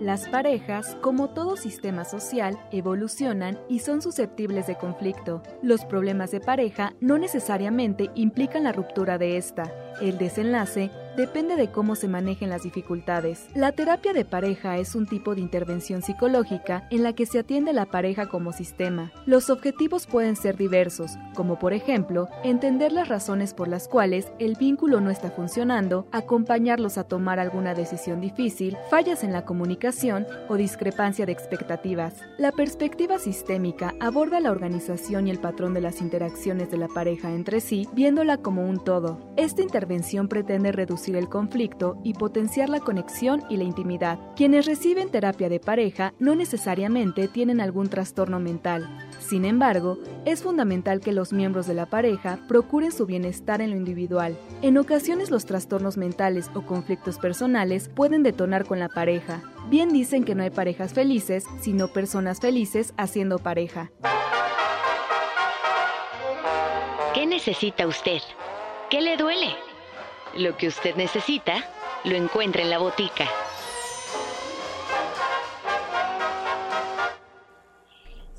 Las 0.00 0.28
parejas, 0.28 0.96
como 1.00 1.30
todo 1.30 1.56
sistema 1.56 2.04
social, 2.04 2.58
evolucionan 2.72 3.60
y 3.68 3.78
son 3.78 4.02
susceptibles 4.02 4.66
de 4.66 4.76
conflicto. 4.76 5.40
Los 5.62 5.84
problemas 5.84 6.32
de 6.32 6.40
pareja 6.40 6.94
no 7.00 7.16
necesariamente 7.16 8.10
implican 8.16 8.64
la 8.64 8.72
ruptura 8.72 9.18
de 9.18 9.36
esta. 9.36 9.72
El 10.00 10.18
desenlace 10.18 10.90
depende 11.16 11.56
de 11.56 11.70
cómo 11.70 11.94
se 11.94 12.08
manejen 12.08 12.50
las 12.50 12.62
dificultades. 12.62 13.46
La 13.54 13.72
terapia 13.72 14.12
de 14.12 14.24
pareja 14.24 14.78
es 14.78 14.94
un 14.94 15.06
tipo 15.06 15.34
de 15.34 15.40
intervención 15.40 16.02
psicológica 16.02 16.86
en 16.90 17.02
la 17.02 17.12
que 17.12 17.26
se 17.26 17.38
atiende 17.38 17.72
la 17.72 17.86
pareja 17.86 18.28
como 18.28 18.52
sistema. 18.52 19.12
Los 19.26 19.50
objetivos 19.50 20.06
pueden 20.06 20.36
ser 20.36 20.56
diversos, 20.56 21.12
como 21.34 21.58
por 21.58 21.72
ejemplo, 21.72 22.28
entender 22.44 22.92
las 22.92 23.08
razones 23.08 23.54
por 23.54 23.68
las 23.68 23.88
cuales 23.88 24.30
el 24.38 24.54
vínculo 24.54 25.00
no 25.00 25.10
está 25.10 25.30
funcionando, 25.30 26.06
acompañarlos 26.12 26.98
a 26.98 27.04
tomar 27.04 27.38
alguna 27.38 27.74
decisión 27.74 28.20
difícil, 28.20 28.76
fallas 28.90 29.24
en 29.24 29.32
la 29.32 29.44
comunicación 29.44 30.26
o 30.48 30.56
discrepancia 30.56 31.26
de 31.26 31.32
expectativas. 31.32 32.14
La 32.38 32.52
perspectiva 32.52 33.18
sistémica 33.18 33.94
aborda 34.00 34.40
la 34.40 34.50
organización 34.50 35.26
y 35.26 35.30
el 35.30 35.40
patrón 35.40 35.74
de 35.74 35.80
las 35.80 36.00
interacciones 36.00 36.70
de 36.70 36.76
la 36.76 36.88
pareja 36.88 37.32
entre 37.32 37.60
sí, 37.60 37.88
viéndola 37.92 38.38
como 38.38 38.68
un 38.68 38.82
todo. 38.82 39.18
Esta 39.36 39.62
intervención 39.62 40.28
pretende 40.28 40.72
reducir 40.72 41.07
el 41.16 41.30
conflicto 41.30 41.98
y 42.04 42.12
potenciar 42.12 42.68
la 42.68 42.80
conexión 42.80 43.42
y 43.48 43.56
la 43.56 43.64
intimidad. 43.64 44.18
Quienes 44.36 44.66
reciben 44.66 45.10
terapia 45.10 45.48
de 45.48 45.60
pareja 45.60 46.12
no 46.18 46.34
necesariamente 46.34 47.28
tienen 47.28 47.60
algún 47.60 47.88
trastorno 47.88 48.40
mental. 48.40 49.08
Sin 49.20 49.44
embargo, 49.44 49.98
es 50.24 50.42
fundamental 50.42 51.00
que 51.00 51.12
los 51.12 51.32
miembros 51.32 51.66
de 51.66 51.74
la 51.74 51.86
pareja 51.86 52.40
procuren 52.48 52.92
su 52.92 53.06
bienestar 53.06 53.62
en 53.62 53.70
lo 53.70 53.76
individual. 53.76 54.36
En 54.60 54.76
ocasiones 54.76 55.30
los 55.30 55.46
trastornos 55.46 55.96
mentales 55.96 56.50
o 56.54 56.62
conflictos 56.62 57.18
personales 57.18 57.88
pueden 57.88 58.22
detonar 58.22 58.66
con 58.66 58.78
la 58.78 58.88
pareja. 58.88 59.42
Bien 59.70 59.90
dicen 59.90 60.24
que 60.24 60.34
no 60.34 60.42
hay 60.42 60.50
parejas 60.50 60.94
felices, 60.94 61.44
sino 61.60 61.88
personas 61.88 62.40
felices 62.40 62.94
haciendo 62.96 63.38
pareja. 63.38 63.90
¿Qué 67.14 67.26
necesita 67.26 67.86
usted? 67.86 68.20
¿Qué 68.90 69.02
le 69.02 69.16
duele? 69.16 69.67
Lo 70.38 70.56
que 70.56 70.68
usted 70.68 70.94
necesita, 70.94 71.64
lo 72.04 72.14
encuentra 72.14 72.62
en 72.62 72.70
la 72.70 72.78
botica. 72.78 73.24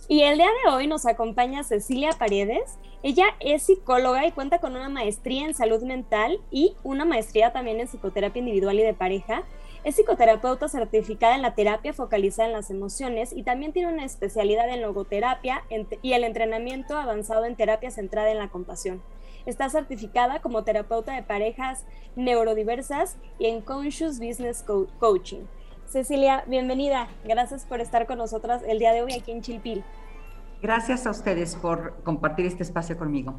Y 0.08 0.22
el 0.24 0.38
día 0.38 0.48
de 0.48 0.72
hoy 0.72 0.88
nos 0.88 1.06
acompaña 1.06 1.65
Cecilia 1.65 2.12
Paredes. 2.18 2.79
Ella 3.03 3.25
es 3.41 3.63
psicóloga 3.63 4.25
y 4.25 4.32
cuenta 4.32 4.60
con 4.60 4.77
una 4.77 4.88
maestría 4.88 5.44
en 5.44 5.53
salud 5.53 5.84
mental 5.84 6.39
y 6.50 6.74
una 6.84 7.03
maestría 7.03 7.51
también 7.51 7.82
en 7.82 7.88
psicoterapia 7.88 8.39
individual 8.39 8.79
y 8.79 8.84
de 8.84 8.94
pareja. 8.94 9.44
Es 9.84 9.98
psicoterapeuta 9.98 10.70
certificada 10.70 11.36
en 11.36 11.41
la 11.41 11.53
terapia 11.53 11.91
focalizada 11.91 12.48
en 12.48 12.53
las 12.53 12.70
emociones 12.70 13.34
y 13.34 13.44
también 13.44 13.74
tiene 13.74 13.91
una 13.91 14.06
especialidad 14.06 14.70
en 14.70 14.82
logoterapia 14.82 15.65
y 16.01 16.13
el 16.13 16.24
entrenamiento 16.24 16.98
avanzado 16.98 17.44
en 17.44 17.58
terapia 17.58 17.91
centrada 17.91 18.32
en 18.32 18.38
la 18.38 18.48
compasión. 18.48 19.01
Está 19.46 19.69
certificada 19.69 20.41
como 20.41 20.63
terapeuta 20.63 21.13
de 21.13 21.24
parejas 21.24 21.86
neurodiversas 22.15 23.17
y 23.38 23.48
en 23.48 23.62
Conscious 23.62 24.19
Business 24.19 24.65
Coaching. 25.00 25.46
Cecilia, 25.86 26.43
bienvenida. 26.48 27.08
Gracias 27.24 27.65
por 27.65 27.81
estar 27.81 28.05
con 28.05 28.17
nosotras 28.17 28.62
el 28.67 28.79
día 28.79 28.93
de 28.93 29.01
hoy 29.01 29.13
aquí 29.13 29.31
en 29.31 29.41
Chilpil. 29.41 29.84
Gracias 30.62 31.08
a 31.08 31.12
ustedes 31.12 31.55
por 31.55 32.03
compartir 32.03 32.46
este 32.46 32.63
espacio 32.63 32.98
conmigo. 32.98 33.36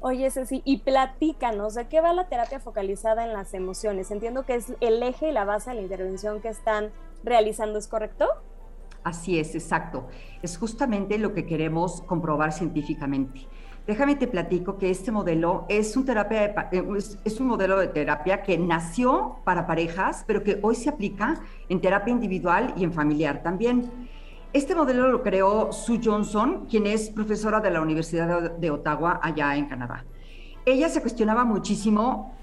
Oye, 0.00 0.30
Ceci, 0.30 0.62
y 0.64 0.78
platícanos, 0.78 1.74
¿de 1.74 1.88
qué 1.88 2.00
va 2.00 2.12
la 2.12 2.28
terapia 2.28 2.60
focalizada 2.60 3.24
en 3.24 3.32
las 3.32 3.54
emociones? 3.54 4.12
Entiendo 4.12 4.44
que 4.46 4.54
es 4.54 4.72
el 4.80 5.02
eje 5.02 5.30
y 5.30 5.32
la 5.32 5.44
base 5.44 5.70
de 5.70 5.76
la 5.76 5.82
intervención 5.82 6.40
que 6.40 6.48
están 6.48 6.92
realizando, 7.24 7.78
¿es 7.80 7.88
correcto? 7.88 8.28
Así 9.02 9.40
es, 9.40 9.54
exacto. 9.56 10.06
Es 10.42 10.58
justamente 10.58 11.18
lo 11.18 11.34
que 11.34 11.46
queremos 11.46 12.02
comprobar 12.02 12.52
científicamente. 12.52 13.40
Déjame 13.88 14.16
te 14.16 14.26
platico 14.26 14.76
que 14.76 14.90
este 14.90 15.10
modelo 15.10 15.64
es 15.70 15.96
un, 15.96 16.04
terapia 16.04 16.68
eh, 16.72 16.84
es 17.24 17.40
un 17.40 17.46
modelo 17.46 17.78
de 17.78 17.88
terapia 17.88 18.42
que 18.42 18.58
nació 18.58 19.36
para 19.44 19.66
parejas, 19.66 20.24
pero 20.26 20.44
que 20.44 20.58
hoy 20.60 20.74
se 20.74 20.90
aplica 20.90 21.40
en 21.70 21.80
terapia 21.80 22.12
individual 22.12 22.74
y 22.76 22.84
en 22.84 22.92
familiar 22.92 23.42
también. 23.42 23.90
Este 24.52 24.74
modelo 24.74 25.10
lo 25.10 25.22
creó 25.22 25.72
Sue 25.72 26.02
Johnson, 26.04 26.66
quien 26.68 26.86
es 26.86 27.08
profesora 27.08 27.60
de 27.60 27.70
la 27.70 27.80
Universidad 27.80 28.58
de 28.58 28.70
Ottawa, 28.70 29.20
allá 29.22 29.56
en 29.56 29.70
Canadá. 29.70 30.04
Ella 30.66 30.90
se 30.90 31.00
cuestionaba 31.00 31.46
muchísimo 31.46 32.34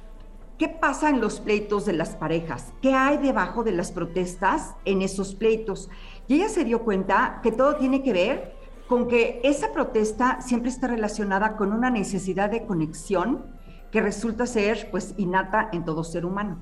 qué 0.57 0.67
pasa 0.67 1.11
en 1.11 1.21
los 1.21 1.41
pleitos 1.41 1.85
de 1.85 1.93
las 1.93 2.15
parejas, 2.15 2.73
qué 2.81 2.95
hay 2.95 3.17
debajo 3.17 3.63
de 3.63 3.71
las 3.71 3.91
protestas 3.91 4.73
en 4.83 5.03
esos 5.03 5.35
pleitos. 5.35 5.91
Y 6.27 6.37
ella 6.37 6.49
se 6.49 6.63
dio 6.63 6.81
cuenta 6.81 7.39
que 7.43 7.51
todo 7.51 7.75
tiene 7.75 8.01
que 8.01 8.13
ver 8.13 8.54
con 8.87 9.07
que 9.07 9.41
esa 9.43 9.71
protesta 9.71 10.41
siempre 10.41 10.69
está 10.69 10.87
relacionada 10.87 11.55
con 11.55 11.73
una 11.73 11.89
necesidad 11.89 12.49
de 12.49 12.65
conexión 12.65 13.45
que 13.91 14.01
resulta 14.01 14.45
ser 14.45 14.89
pues 14.91 15.13
innata 15.17 15.69
en 15.71 15.85
todo 15.85 16.03
ser 16.03 16.25
humano. 16.25 16.59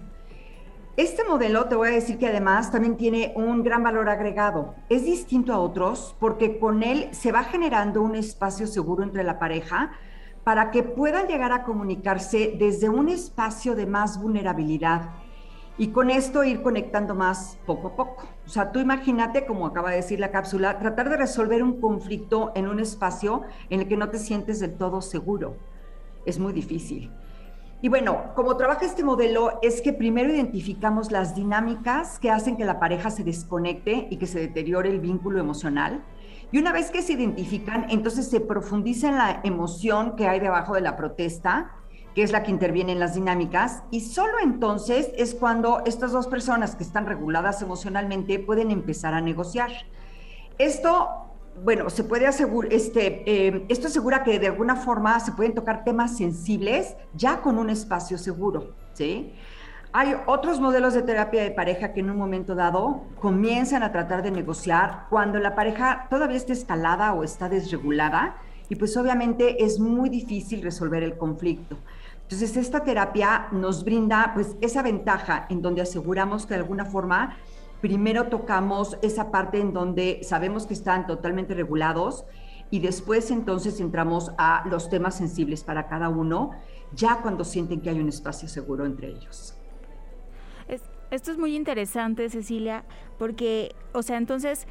Este 0.95 1.23
modelo, 1.23 1.65
te 1.65 1.75
voy 1.75 1.89
a 1.89 1.93
decir 1.93 2.19
que 2.19 2.27
además 2.27 2.71
también 2.71 2.97
tiene 2.97 3.33
un 3.35 3.63
gran 3.63 3.81
valor 3.81 4.09
agregado. 4.09 4.75
Es 4.89 5.05
distinto 5.05 5.51
a 5.51 5.59
otros 5.59 6.15
porque 6.19 6.59
con 6.59 6.83
él 6.83 7.09
se 7.11 7.31
va 7.31 7.43
generando 7.43 8.03
un 8.03 8.15
espacio 8.15 8.67
seguro 8.67 9.03
entre 9.03 9.23
la 9.23 9.39
pareja 9.39 9.93
para 10.43 10.69
que 10.69 10.83
puedan 10.83 11.27
llegar 11.27 11.51
a 11.51 11.63
comunicarse 11.63 12.55
desde 12.59 12.89
un 12.89 13.09
espacio 13.09 13.75
de 13.75 13.87
más 13.87 14.21
vulnerabilidad 14.21 15.09
y 15.77 15.87
con 15.87 16.09
esto 16.09 16.43
ir 16.43 16.61
conectando 16.61 17.15
más 17.15 17.57
poco 17.65 17.89
a 17.89 17.95
poco. 17.95 18.27
O 18.45 18.49
sea, 18.49 18.71
tú 18.71 18.79
imagínate, 18.79 19.45
como 19.45 19.65
acaba 19.65 19.89
de 19.89 19.97
decir 19.97 20.19
la 20.19 20.31
cápsula, 20.31 20.77
tratar 20.77 21.09
de 21.09 21.17
resolver 21.17 21.63
un 21.63 21.79
conflicto 21.81 22.51
en 22.55 22.67
un 22.67 22.79
espacio 22.79 23.41
en 23.69 23.81
el 23.81 23.87
que 23.87 23.97
no 23.97 24.09
te 24.09 24.19
sientes 24.19 24.59
del 24.59 24.75
todo 24.75 25.01
seguro. 25.01 25.55
Es 26.25 26.39
muy 26.39 26.53
difícil. 26.53 27.11
Y 27.81 27.89
bueno, 27.89 28.31
como 28.35 28.55
trabaja 28.55 28.85
este 28.85 29.03
modelo 29.03 29.59
es 29.61 29.81
que 29.81 29.91
primero 29.91 30.33
identificamos 30.33 31.11
las 31.11 31.35
dinámicas 31.35 32.17
que 32.17 32.31
hacen 32.31 32.55
que 32.55 32.63
la 32.63 32.79
pareja 32.79 33.09
se 33.09 33.25
desconecte 33.25 34.07
y 34.09 34.17
que 34.17 34.27
se 34.27 34.39
deteriore 34.39 34.89
el 34.89 35.01
vínculo 35.01 35.39
emocional. 35.39 36.01
Y 36.51 36.59
una 36.59 36.71
vez 36.71 36.91
que 36.91 37.01
se 37.01 37.13
identifican, 37.13 37.87
entonces 37.89 38.29
se 38.29 38.39
profundiza 38.39 39.09
en 39.09 39.17
la 39.17 39.41
emoción 39.43 40.15
que 40.15 40.29
hay 40.29 40.39
debajo 40.39 40.75
de 40.75 40.81
la 40.81 40.95
protesta 40.95 41.71
que 42.15 42.23
es 42.23 42.31
la 42.31 42.43
que 42.43 42.51
interviene 42.51 42.91
en 42.91 42.99
las 42.99 43.15
dinámicas, 43.15 43.83
y 43.91 44.01
solo 44.01 44.33
entonces 44.41 45.11
es 45.17 45.33
cuando 45.33 45.81
estas 45.85 46.11
dos 46.11 46.27
personas 46.27 46.75
que 46.75 46.83
están 46.83 47.05
reguladas 47.05 47.61
emocionalmente 47.61 48.39
pueden 48.39 48.71
empezar 48.71 49.13
a 49.13 49.21
negociar. 49.21 49.71
Esto, 50.57 51.09
bueno, 51.63 51.89
se 51.89 52.03
puede 52.03 52.27
asegurar, 52.27 52.71
este, 52.71 53.23
eh, 53.25 53.65
esto 53.69 53.87
asegura 53.87 54.23
que 54.23 54.37
de 54.37 54.47
alguna 54.47 54.75
forma 54.75 55.19
se 55.19 55.31
pueden 55.31 55.55
tocar 55.55 55.83
temas 55.83 56.17
sensibles 56.17 56.95
ya 57.15 57.41
con 57.41 57.57
un 57.57 57.69
espacio 57.69 58.17
seguro, 58.17 58.75
¿sí? 58.93 59.33
Hay 59.95 60.15
otros 60.25 60.59
modelos 60.59 60.95
de 60.95 61.03
terapia 61.03 61.43
de 61.43 61.51
pareja 61.51 61.93
que 61.93 61.99
en 61.99 62.09
un 62.09 62.17
momento 62.17 62.55
dado 62.55 63.03
comienzan 63.19 63.83
a 63.83 63.91
tratar 63.91 64.23
de 64.23 64.31
negociar 64.31 65.05
cuando 65.11 65.37
la 65.37 65.53
pareja 65.53 66.07
todavía 66.09 66.37
está 66.37 66.51
escalada 66.51 67.13
o 67.13 67.23
está 67.23 67.47
desregulada 67.47 68.37
y 68.69 68.75
pues 68.75 68.97
obviamente 68.97 69.63
es 69.63 69.79
muy 69.79 70.09
difícil 70.09 70.63
resolver 70.63 71.03
el 71.03 71.15
conflicto. 71.15 71.77
Entonces, 72.33 72.57
esta 72.57 72.83
terapia 72.83 73.47
nos 73.51 73.83
brinda 73.83 74.31
pues 74.33 74.55
esa 74.59 74.81
ventaja 74.81 75.45
en 75.51 75.61
donde 75.61 75.83
aseguramos 75.83 76.47
que 76.47 76.55
de 76.55 76.61
alguna 76.61 76.83
forma 76.83 77.37
primero 77.79 78.27
tocamos 78.29 78.97
esa 79.03 79.29
parte 79.29 79.59
en 79.59 79.71
donde 79.71 80.21
sabemos 80.23 80.65
que 80.65 80.73
están 80.73 81.05
totalmente 81.05 81.53
regulados 81.53 82.25
y 82.71 82.79
después 82.79 83.29
entonces 83.29 83.79
entramos 83.79 84.31
a 84.39 84.63
los 84.67 84.89
temas 84.89 85.15
sensibles 85.15 85.63
para 85.63 85.87
cada 85.87 86.09
uno, 86.09 86.53
ya 86.95 87.21
cuando 87.21 87.43
sienten 87.43 87.81
que 87.81 87.91
hay 87.91 87.99
un 87.99 88.09
espacio 88.09 88.47
seguro 88.47 88.87
entre 88.87 89.09
ellos. 89.09 89.55
esto 91.11 91.31
es 91.31 91.37
muy 91.37 91.55
interesante, 91.55 92.27
Cecilia, 92.29 92.83
porque, 93.19 93.75
o 93.93 94.01
sea, 94.01 94.17
entonces 94.17 94.65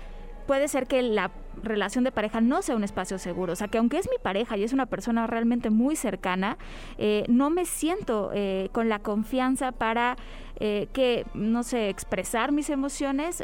puede 0.49 0.67
ser 0.67 0.89
que 0.89 1.01
la 1.01 1.31
relación 1.63 2.05
de 2.05 2.13
pareja 2.13 2.41
no 2.41 2.63
sea 2.63 2.77
un 2.77 2.85
espacio 2.85 3.19
seguro. 3.19 3.53
O 3.53 3.57
sea, 3.57 3.69
que 3.69 3.79
aunque 3.79 3.99
es 3.99 4.09
mi 4.11 4.17
pareja 4.23 4.57
y 4.57 4.65
es 4.65 4.73
una 4.73 4.87
persona 4.87 5.27
realmente 5.27 5.71
muy 5.71 5.97
cercana, 5.97 6.59
eh, 6.99 7.25
no 7.29 7.51
me 7.51 7.65
siento 7.65 8.31
eh, 8.35 8.69
con 8.73 8.89
la 8.89 8.99
confianza 8.99 9.73
para 9.73 10.17
eh, 10.61 10.89
que, 10.93 11.27
no 11.35 11.63
sé, 11.63 11.89
expresar 11.89 12.53
mis 12.53 12.71
emociones. 12.71 13.43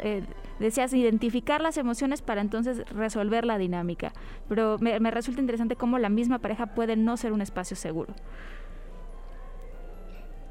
deseas 0.59 0.93
identificar 0.93 1.61
las 1.61 1.77
emociones 1.77 2.21
para 2.21 2.41
entonces 2.41 2.83
resolver 2.89 3.45
la 3.45 3.57
dinámica. 3.57 4.11
Pero 4.47 4.77
me 4.79 5.11
resulta 5.11 5.39
interesante 5.41 5.75
cómo 5.75 5.97
la 5.99 6.09
misma 6.09 6.39
pareja 6.39 6.67
puede 6.67 6.95
no 6.95 7.17
ser 7.17 7.31
un 7.31 7.41
espacio 7.41 7.77
seguro. 7.77 8.13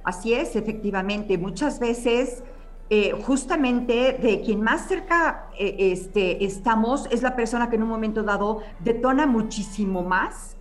Así 0.05 0.33
es, 0.33 0.57
efectivamente. 0.57 1.37
Muchas 1.37 1.79
veces 1.79 2.43
eh, 2.90 3.12
justamente 3.26 4.18
de 4.21 4.40
quien 4.40 4.62
más 4.62 4.88
cerca 4.88 5.50
eh, 5.59 5.92
este, 5.92 6.45
estamos 6.45 7.07
es 7.11 7.23
la 7.23 7.37
persona 7.37 7.68
que 7.68 7.76
en 7.76 7.83
un 7.83 7.88
momento 7.90 8.23
dado 8.23 8.62
detona 8.80 9.26
muchísimo 9.26 10.02
más 10.02 10.57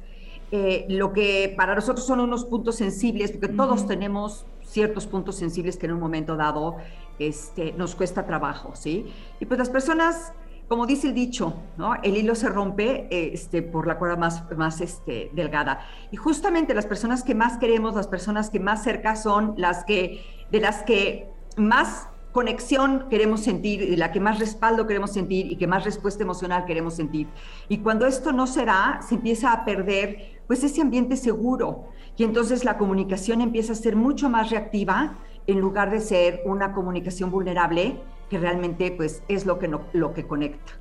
eh, 0.52 0.86
lo 0.90 1.12
que 1.12 1.54
para 1.58 1.76
nosotros 1.76 2.06
son 2.06 2.22
unos 2.22 2.46
puntos 2.46 2.76
sensibles, 2.76 3.32
porque 3.32 3.50
todos 3.50 3.86
tenemos 3.86 4.46
ciertos 4.62 5.06
puntos 5.06 5.36
sensibles 5.36 5.76
que 5.76 5.88
en 5.88 5.94
un 5.94 6.00
momento 6.00 6.38
dado 6.38 6.78
este, 7.20 7.74
nos 7.74 7.96
cuesta 7.96 8.26
trabajo, 8.26 8.72
¿sí? 8.74 9.06
Y 9.42 9.46
pues 9.46 9.58
las 9.58 9.70
personas, 9.70 10.32
como 10.70 10.86
dice 10.86 11.08
el 11.08 11.14
dicho, 11.14 11.54
¿no? 11.78 11.96
El 12.02 12.16
hilo 12.16 12.34
se 12.34 12.48
rompe 12.48 13.08
este, 13.10 13.62
por 13.62 13.88
la 13.88 13.98
cuerda 13.98 14.16
más, 14.16 14.44
más 14.56 14.80
este, 14.80 15.32
delgada. 15.34 15.82
Y 16.12 16.16
justamente 16.16 16.74
las 16.74 16.86
personas 16.86 17.24
que 17.24 17.36
más 17.36 17.58
queremos, 17.58 17.96
las 17.96 18.08
personas 18.08 18.50
que 18.50 18.62
más 18.62 18.84
cerca 18.84 19.18
son 19.18 19.54
las 19.58 19.84
que, 19.84 20.24
de 20.50 20.62
las 20.62 20.84
que 20.84 21.30
más 21.58 22.08
conexión 22.38 23.08
queremos 23.10 23.40
sentir, 23.42 23.98
la 23.98 24.12
que 24.12 24.20
más 24.20 24.38
respaldo 24.38 24.86
queremos 24.86 25.12
sentir 25.12 25.52
y 25.52 25.56
que 25.56 25.66
más 25.66 25.84
respuesta 25.84 26.22
emocional 26.22 26.66
queremos 26.66 26.94
sentir. 26.94 27.26
Y 27.68 27.80
cuando 27.80 28.06
esto 28.06 28.32
no 28.32 28.46
se 28.46 28.64
da, 28.64 29.00
se 29.02 29.16
empieza 29.16 29.52
a 29.52 29.66
perder 29.66 30.40
pues 30.46 30.64
ese 30.64 30.82
ambiente 30.82 31.18
seguro 31.18 31.86
y 32.16 32.24
entonces 32.24 32.64
la 32.64 32.78
comunicación 32.78 33.42
empieza 33.42 33.74
a 33.74 33.76
ser 33.76 33.96
mucho 33.96 34.30
más 34.30 34.52
reactiva 34.52 35.18
en 35.48 35.60
lugar 35.60 35.90
de 35.90 36.00
ser 36.00 36.44
una 36.46 36.74
comunicación 36.74 37.32
vulnerable 37.32 37.98
que 38.30 38.38
realmente 38.38 38.92
pues 38.92 39.24
es 39.28 39.48
lo 39.48 39.58
que, 39.58 39.68
no, 39.68 39.82
lo 39.94 40.14
que 40.14 40.28
conecta. 40.28 40.74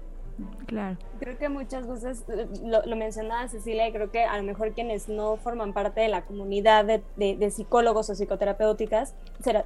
Claro. 0.66 0.98
Creo 1.18 1.38
que 1.38 1.48
muchas 1.48 1.86
veces, 1.86 2.24
lo, 2.62 2.84
lo, 2.84 2.96
mencionaba 2.96 3.48
Cecilia, 3.48 3.88
y 3.88 3.92
creo 3.92 4.10
que 4.10 4.24
a 4.24 4.36
lo 4.36 4.42
mejor 4.42 4.72
quienes 4.72 5.08
no 5.08 5.36
forman 5.36 5.72
parte 5.72 6.00
de 6.02 6.08
la 6.08 6.26
comunidad 6.26 6.84
de, 6.84 7.02
de, 7.16 7.50
psicólogos 7.50 8.10
o 8.10 8.14
psicoterapéuticas, 8.14 9.14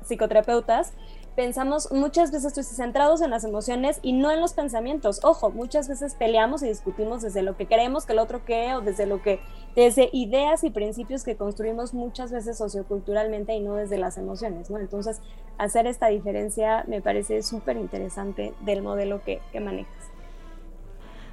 psicoterapeutas, 0.04 0.92
pensamos 1.36 1.90
muchas 1.92 2.30
veces 2.32 2.52
centrados 2.68 3.22
en 3.22 3.30
las 3.30 3.44
emociones 3.44 3.98
y 4.02 4.12
no 4.12 4.30
en 4.30 4.40
los 4.40 4.52
pensamientos. 4.52 5.20
Ojo, 5.22 5.50
muchas 5.50 5.88
veces 5.88 6.14
peleamos 6.14 6.62
y 6.62 6.68
discutimos 6.68 7.22
desde 7.22 7.42
lo 7.42 7.56
que 7.56 7.66
queremos 7.66 8.06
que 8.06 8.12
el 8.12 8.18
otro 8.18 8.44
cree 8.44 8.74
o 8.74 8.80
desde 8.80 9.06
lo 9.06 9.22
que, 9.22 9.40
desde 9.74 10.10
ideas 10.12 10.64
y 10.64 10.70
principios 10.70 11.24
que 11.24 11.36
construimos 11.36 11.94
muchas 11.94 12.32
veces 12.32 12.58
socioculturalmente 12.58 13.54
y 13.54 13.60
no 13.60 13.74
desde 13.74 13.98
las 13.98 14.18
emociones, 14.18 14.70
¿no? 14.70 14.78
Entonces, 14.78 15.20
hacer 15.58 15.86
esta 15.86 16.08
diferencia 16.08 16.84
me 16.88 17.00
parece 17.00 17.42
súper 17.42 17.76
interesante 17.76 18.54
del 18.60 18.82
modelo 18.82 19.22
que, 19.22 19.40
que 19.52 19.60
manejas. 19.60 20.10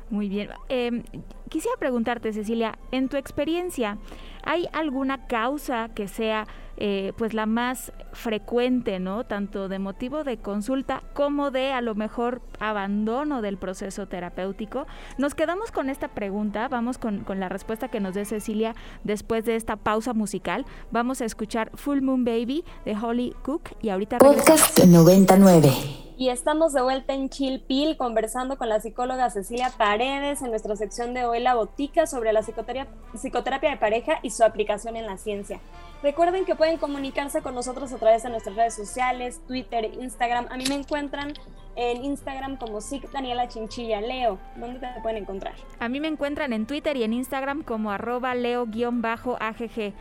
Muy 0.09 0.29
bien. 0.29 0.49
Em, 0.69 1.03
quisiera 1.49 1.75
preguntarte, 1.77 2.31
Cecilia, 2.31 2.77
en 2.91 3.09
tu 3.09 3.17
experiencia, 3.17 3.97
¿hay 4.43 4.69
alguna 4.71 5.27
causa 5.27 5.89
que 5.93 6.07
sea 6.07 6.47
eh, 6.77 7.13
pues 7.17 7.33
la 7.33 7.45
más 7.45 7.91
frecuente, 8.13 8.99
¿no? 8.99 9.25
Tanto 9.25 9.67
de 9.67 9.79
motivo 9.79 10.23
de 10.23 10.37
consulta 10.37 11.03
como 11.13 11.51
de 11.51 11.71
a 11.71 11.81
lo 11.81 11.95
mejor 11.95 12.41
abandono 12.59 13.41
del 13.41 13.57
proceso 13.57 14.07
terapéutico. 14.07 14.85
Nos 15.17 15.35
quedamos 15.35 15.71
con 15.71 15.89
esta 15.89 16.09
pregunta, 16.09 16.67
vamos 16.67 16.97
con, 16.97 17.23
con 17.23 17.39
la 17.39 17.49
respuesta 17.49 17.89
que 17.89 17.99
nos 17.99 18.13
dé 18.13 18.25
Cecilia 18.25 18.75
después 19.03 19.45
de 19.45 19.55
esta 19.55 19.75
pausa 19.75 20.13
musical. 20.13 20.65
Vamos 20.91 21.21
a 21.21 21.25
escuchar 21.25 21.71
Full 21.75 22.01
Moon 22.01 22.23
Baby 22.23 22.63
de 22.85 22.95
Holly 22.95 23.35
Cook 23.43 23.69
y 23.81 23.89
ahorita 23.89 24.19
Podcast 24.19 24.83
99. 24.83 26.07
Y 26.19 26.29
estamos 26.29 26.73
de 26.73 26.81
vuelta 26.81 27.13
en 27.13 27.29
Chilpil 27.29 27.95
conversando 27.95 28.57
con 28.57 28.69
la 28.69 28.79
psicóloga 28.79 29.29
Cecilia 29.29 29.71
Paredes 29.77 30.41
en 30.41 30.49
nuestra 30.49 30.75
sección 30.75 31.13
de 31.13 31.25
hoy 31.25 31.39
La 31.39 31.53
Botica 31.53 32.07
sobre 32.07 32.33
la 32.33 32.41
psicoterapia, 32.41 32.91
psicoterapia 33.13 33.69
de 33.69 33.77
pareja 33.77 34.13
y 34.23 34.31
su 34.31 34.43
aplicación 34.43 34.95
en 34.95 35.05
la 35.05 35.17
ciencia. 35.17 35.59
Recuerden 36.01 36.45
que 36.45 36.55
pueden 36.55 36.66
comunicarse 36.75 37.41
con 37.41 37.55
nosotros 37.55 37.93
a 37.93 37.97
través 37.97 38.23
de 38.23 38.29
nuestras 38.29 38.57
redes 38.57 38.75
sociales, 38.75 39.41
Twitter, 39.47 39.85
Instagram. 39.85 40.47
A 40.49 40.57
mí 40.57 40.65
me 40.67 40.75
encuentran 40.75 41.33
en 41.77 42.03
Instagram 42.03 42.57
como 42.57 42.81
SIC 42.81 43.09
Daniela 43.11 43.47
Chinchilla. 43.47 44.01
Leo, 44.01 44.37
¿dónde 44.57 44.79
te 44.79 45.01
pueden 45.01 45.23
encontrar? 45.23 45.53
A 45.79 45.87
mí 45.87 46.01
me 46.01 46.09
encuentran 46.09 46.51
en 46.51 46.65
Twitter 46.65 46.97
y 46.97 47.03
en 47.03 47.13
Instagram 47.13 47.63
como 47.63 47.91
arroba 47.91 48.35
leo-agg. 48.35 49.93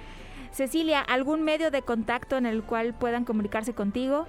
Cecilia, 0.51 1.01
¿algún 1.01 1.43
medio 1.43 1.71
de 1.71 1.83
contacto 1.83 2.37
en 2.37 2.47
el 2.47 2.65
cual 2.65 2.95
puedan 2.95 3.25
comunicarse 3.25 3.73
contigo? 3.73 4.27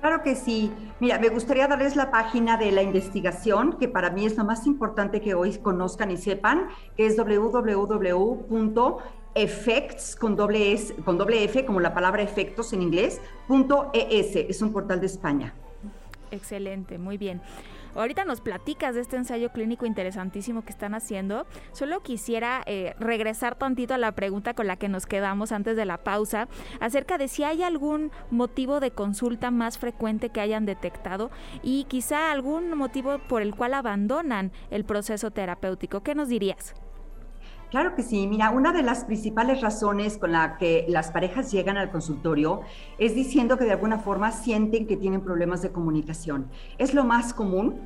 Claro 0.00 0.22
que 0.22 0.36
sí. 0.36 0.70
Mira, 1.00 1.18
me 1.18 1.30
gustaría 1.30 1.66
darles 1.66 1.96
la 1.96 2.10
página 2.10 2.58
de 2.58 2.70
la 2.70 2.82
investigación, 2.82 3.78
que 3.78 3.88
para 3.88 4.10
mí 4.10 4.26
es 4.26 4.36
lo 4.36 4.44
más 4.44 4.66
importante 4.66 5.20
que 5.20 5.34
hoy 5.34 5.56
conozcan 5.58 6.10
y 6.10 6.16
sepan, 6.16 6.68
que 6.96 7.06
es 7.06 7.16
www.effects 9.36 10.16
con 10.16 10.34
doble, 10.34 10.78
con 11.04 11.18
doble 11.18 11.44
F, 11.44 11.64
como 11.64 11.80
la 11.80 11.92
palabra 11.92 12.22
efectos 12.22 12.72
en 12.72 12.82
inglés, 12.82 13.20
punto 13.46 13.90
.es. 13.92 14.34
Es 14.34 14.62
un 14.62 14.72
portal 14.72 15.00
de 15.00 15.06
España. 15.06 15.54
Excelente, 16.30 16.98
muy 16.98 17.18
bien. 17.18 17.40
Ahorita 17.94 18.26
nos 18.26 18.42
platicas 18.42 18.94
de 18.94 19.00
este 19.00 19.16
ensayo 19.16 19.52
clínico 19.52 19.86
interesantísimo 19.86 20.62
que 20.62 20.70
están 20.70 20.92
haciendo. 20.92 21.46
Solo 21.72 22.02
quisiera 22.02 22.62
eh, 22.66 22.94
regresar 22.98 23.54
tantito 23.54 23.94
a 23.94 23.98
la 23.98 24.12
pregunta 24.12 24.52
con 24.52 24.66
la 24.66 24.76
que 24.76 24.90
nos 24.90 25.06
quedamos 25.06 25.50
antes 25.50 25.76
de 25.76 25.86
la 25.86 25.96
pausa, 25.96 26.46
acerca 26.78 27.16
de 27.16 27.28
si 27.28 27.42
hay 27.42 27.62
algún 27.62 28.10
motivo 28.30 28.80
de 28.80 28.90
consulta 28.90 29.50
más 29.50 29.78
frecuente 29.78 30.28
que 30.28 30.42
hayan 30.42 30.66
detectado 30.66 31.30
y 31.62 31.84
quizá 31.84 32.32
algún 32.32 32.76
motivo 32.76 33.18
por 33.28 33.40
el 33.40 33.54
cual 33.54 33.72
abandonan 33.72 34.52
el 34.70 34.84
proceso 34.84 35.30
terapéutico. 35.30 36.02
¿Qué 36.02 36.14
nos 36.14 36.28
dirías? 36.28 36.74
Claro 37.76 37.94
que 37.94 38.02
sí. 38.02 38.26
Mira, 38.26 38.48
una 38.48 38.72
de 38.72 38.82
las 38.82 39.04
principales 39.04 39.60
razones 39.60 40.16
con 40.16 40.32
la 40.32 40.56
que 40.56 40.86
las 40.88 41.10
parejas 41.10 41.52
llegan 41.52 41.76
al 41.76 41.90
consultorio 41.90 42.62
es 42.96 43.14
diciendo 43.14 43.58
que 43.58 43.66
de 43.66 43.72
alguna 43.72 43.98
forma 43.98 44.32
sienten 44.32 44.86
que 44.86 44.96
tienen 44.96 45.20
problemas 45.20 45.60
de 45.60 45.72
comunicación. 45.72 46.48
Es 46.78 46.94
lo 46.94 47.04
más 47.04 47.34
común. 47.34 47.78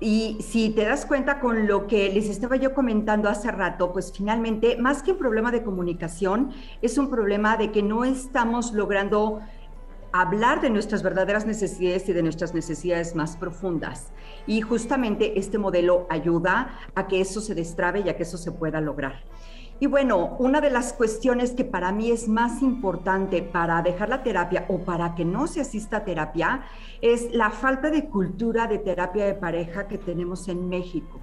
Y 0.00 0.38
si 0.40 0.70
te 0.70 0.84
das 0.84 1.06
cuenta 1.06 1.38
con 1.38 1.68
lo 1.68 1.86
que 1.86 2.12
les 2.12 2.28
estaba 2.28 2.56
yo 2.56 2.74
comentando 2.74 3.28
hace 3.28 3.52
rato, 3.52 3.92
pues 3.92 4.12
finalmente, 4.12 4.76
más 4.78 5.04
que 5.04 5.12
un 5.12 5.18
problema 5.18 5.52
de 5.52 5.62
comunicación, 5.62 6.50
es 6.80 6.98
un 6.98 7.08
problema 7.08 7.56
de 7.56 7.70
que 7.70 7.84
no 7.84 8.04
estamos 8.04 8.72
logrando 8.72 9.40
hablar 10.12 10.60
de 10.60 10.70
nuestras 10.70 11.02
verdaderas 11.02 11.46
necesidades 11.46 12.08
y 12.08 12.12
de 12.12 12.22
nuestras 12.22 12.54
necesidades 12.54 13.14
más 13.14 13.36
profundas. 13.36 14.12
Y 14.46 14.60
justamente 14.60 15.38
este 15.38 15.58
modelo 15.58 16.06
ayuda 16.10 16.78
a 16.94 17.06
que 17.06 17.20
eso 17.20 17.40
se 17.40 17.54
destrabe 17.54 18.00
y 18.00 18.08
a 18.08 18.16
que 18.16 18.22
eso 18.24 18.36
se 18.38 18.52
pueda 18.52 18.80
lograr. 18.80 19.24
Y 19.80 19.86
bueno, 19.86 20.36
una 20.38 20.60
de 20.60 20.70
las 20.70 20.92
cuestiones 20.92 21.52
que 21.52 21.64
para 21.64 21.90
mí 21.90 22.12
es 22.12 22.28
más 22.28 22.62
importante 22.62 23.42
para 23.42 23.82
dejar 23.82 24.10
la 24.10 24.22
terapia 24.22 24.64
o 24.68 24.78
para 24.78 25.16
que 25.16 25.24
no 25.24 25.48
se 25.48 25.60
asista 25.60 25.96
a 25.96 26.04
terapia 26.04 26.62
es 27.00 27.32
la 27.32 27.50
falta 27.50 27.90
de 27.90 28.08
cultura 28.08 28.68
de 28.68 28.78
terapia 28.78 29.24
de 29.24 29.34
pareja 29.34 29.88
que 29.88 29.98
tenemos 29.98 30.46
en 30.46 30.68
México. 30.68 31.18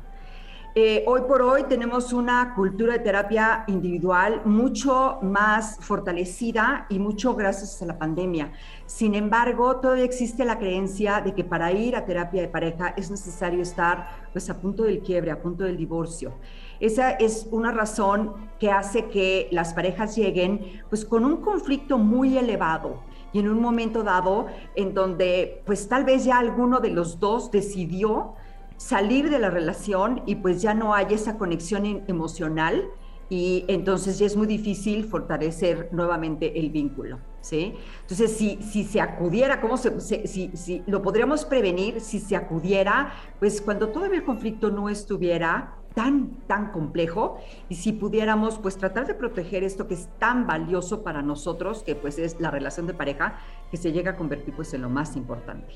Eh, 0.76 1.04
hoy 1.08 1.22
por 1.28 1.42
hoy 1.42 1.64
tenemos 1.64 2.14
una 2.14 2.54
cultura 2.54 2.94
de 2.94 3.00
terapia 3.00 3.64
individual 3.66 4.44
mucho 4.46 5.18
más 5.24 5.78
fortalecida 5.80 6.86
y 6.90 7.00
mucho 7.00 7.34
gracias 7.34 7.82
a 7.82 7.88
la 7.88 7.98
pandemia. 7.98 8.52
Sin 8.86 9.16
embargo, 9.16 9.78
todavía 9.78 10.04
existe 10.04 10.46
la 10.46 10.60
creencia 10.60 11.22
de 11.22 11.34
que 11.34 11.44
para 11.44 11.72
ir 11.72 11.96
a 11.96 12.06
terapia 12.06 12.44
de 12.44 12.50
pareja 12.50 12.90
es 12.90 13.10
necesario 13.10 13.64
estar 13.64 14.30
pues, 14.32 14.48
a 14.52 14.62
punto 14.62 14.84
del 14.84 15.00
quiebre, 15.00 15.32
a 15.32 15.42
punto 15.42 15.64
del 15.64 15.76
divorcio. 15.76 16.34
Esa 16.80 17.12
es 17.12 17.48
una 17.50 17.72
razón 17.72 18.36
que 18.60 18.70
hace 18.70 19.08
que 19.08 19.48
las 19.52 19.74
parejas 19.74 20.16
lleguen 20.16 20.84
pues, 20.88 21.04
con 21.04 21.26
un 21.26 21.38
conflicto 21.38 21.98
muy 21.98 22.38
elevado 22.38 23.02
y 23.34 23.40
en 23.40 23.50
un 23.50 23.60
momento 23.60 24.04
dado 24.04 24.48
en 24.76 24.94
donde 24.94 25.62
pues 25.66 25.88
tal 25.88 26.04
vez 26.04 26.26
ya 26.26 26.40
alguno 26.40 26.80
de 26.80 26.90
los 26.90 27.20
dos 27.20 27.52
decidió 27.52 28.36
salir 28.80 29.30
de 29.30 29.40
la 29.40 29.50
relación 29.50 30.24
y 30.26 30.36
pues 30.36 30.62
ya 30.62 30.74
no 30.74 30.94
hay 30.94 31.08
esa 31.12 31.38
conexión 31.38 31.86
e-, 31.86 32.04
emocional 32.08 32.90
y 33.28 33.66
entonces 33.68 34.18
ya 34.18 34.26
es 34.26 34.36
muy 34.38 34.48
difícil 34.48 35.04
fortalecer 35.04 35.90
nuevamente 35.92 36.60
el 36.60 36.72
vínculo, 36.72 37.20
¿sí? 37.42 37.76
Entonces, 38.02 38.36
si, 38.36 38.58
si 38.64 38.84
se 38.86 39.02
acudiera, 39.02 39.62
¿cómo 39.62 39.78
se, 39.78 40.00
si, 40.00 40.50
si 40.56 40.84
lo 40.88 41.04
podríamos 41.04 41.46
prevenir 41.46 42.02
si 42.02 42.20
se 42.20 42.36
acudiera, 42.36 43.14
pues 43.40 43.62
cuando 43.62 43.90
todavía 43.90 44.20
el 44.20 44.26
conflicto 44.26 44.72
no 44.72 44.90
estuviera 44.90 45.76
tan, 45.94 46.38
tan 46.48 46.72
complejo 46.72 47.38
y 47.68 47.76
si 47.76 47.92
pudiéramos 47.92 48.58
pues 48.60 48.78
tratar 48.78 49.06
de 49.06 49.14
proteger 49.14 49.64
esto 49.64 49.88
que 49.88 49.96
es 49.96 50.08
tan 50.18 50.48
valioso 50.48 51.04
para 51.04 51.22
nosotros, 51.22 51.84
que 51.84 51.96
pues 51.96 52.18
es 52.18 52.40
la 52.40 52.50
relación 52.50 52.88
de 52.88 52.94
pareja, 52.94 53.40
que 53.70 53.78
se 53.78 53.92
llega 53.92 54.12
a 54.12 54.16
convertir 54.16 54.56
pues 54.56 54.74
en 54.74 54.82
lo 54.82 54.90
más 54.90 55.18
importante. 55.18 55.76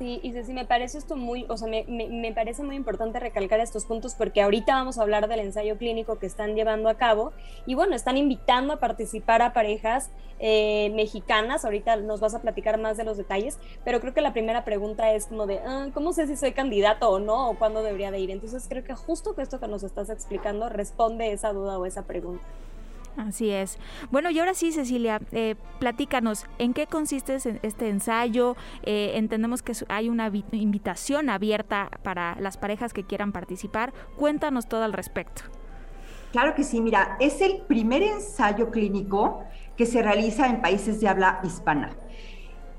Sí, 0.00 0.18
y 0.22 0.32
sí, 0.44 0.54
me 0.54 0.64
parece 0.64 0.96
esto 0.96 1.14
muy, 1.14 1.44
o 1.50 1.58
sea, 1.58 1.68
me, 1.68 1.84
me, 1.86 2.32
parece 2.32 2.62
muy 2.62 2.74
importante 2.74 3.20
recalcar 3.20 3.60
estos 3.60 3.84
puntos 3.84 4.14
porque 4.14 4.40
ahorita 4.40 4.72
vamos 4.72 4.96
a 4.96 5.02
hablar 5.02 5.28
del 5.28 5.40
ensayo 5.40 5.76
clínico 5.76 6.18
que 6.18 6.24
están 6.24 6.54
llevando 6.54 6.88
a 6.88 6.94
cabo 6.94 7.34
y 7.66 7.74
bueno, 7.74 7.94
están 7.94 8.16
invitando 8.16 8.72
a 8.72 8.78
participar 8.78 9.42
a 9.42 9.52
parejas 9.52 10.10
eh, 10.38 10.90
mexicanas, 10.94 11.66
ahorita 11.66 11.96
nos 11.96 12.20
vas 12.20 12.34
a 12.34 12.40
platicar 12.40 12.80
más 12.80 12.96
de 12.96 13.04
los 13.04 13.18
detalles, 13.18 13.58
pero 13.84 14.00
creo 14.00 14.14
que 14.14 14.22
la 14.22 14.32
primera 14.32 14.64
pregunta 14.64 15.12
es 15.12 15.26
como 15.26 15.46
de, 15.46 15.58
ah, 15.58 15.88
¿cómo 15.92 16.14
sé 16.14 16.26
si 16.26 16.34
soy 16.34 16.52
candidato 16.52 17.10
o 17.10 17.18
no 17.18 17.50
o 17.50 17.58
cuándo 17.58 17.82
debería 17.82 18.10
de 18.10 18.20
ir? 18.20 18.30
Entonces 18.30 18.64
creo 18.70 18.82
que 18.82 18.94
justo 18.94 19.34
que 19.34 19.42
esto 19.42 19.60
que 19.60 19.68
nos 19.68 19.82
estás 19.82 20.08
explicando 20.08 20.70
responde 20.70 21.30
esa 21.30 21.52
duda 21.52 21.78
o 21.78 21.84
esa 21.84 22.06
pregunta. 22.06 22.46
Así 23.16 23.50
es. 23.50 23.78
Bueno, 24.10 24.30
y 24.30 24.38
ahora 24.38 24.54
sí, 24.54 24.72
Cecilia, 24.72 25.20
eh, 25.32 25.56
platícanos, 25.78 26.46
¿en 26.58 26.72
qué 26.72 26.86
consiste 26.86 27.36
este 27.62 27.88
ensayo? 27.88 28.56
Eh, 28.82 29.12
entendemos 29.14 29.62
que 29.62 29.72
hay 29.88 30.08
una 30.08 30.30
invitación 30.52 31.28
abierta 31.28 31.90
para 32.02 32.36
las 32.40 32.56
parejas 32.56 32.92
que 32.92 33.04
quieran 33.04 33.32
participar. 33.32 33.92
Cuéntanos 34.16 34.68
todo 34.68 34.84
al 34.84 34.92
respecto. 34.92 35.42
Claro 36.32 36.54
que 36.54 36.62
sí, 36.62 36.80
mira, 36.80 37.16
es 37.18 37.40
el 37.40 37.62
primer 37.62 38.02
ensayo 38.02 38.70
clínico 38.70 39.44
que 39.76 39.84
se 39.84 40.02
realiza 40.02 40.46
en 40.46 40.60
países 40.60 41.00
de 41.00 41.08
habla 41.08 41.40
hispana. 41.42 41.90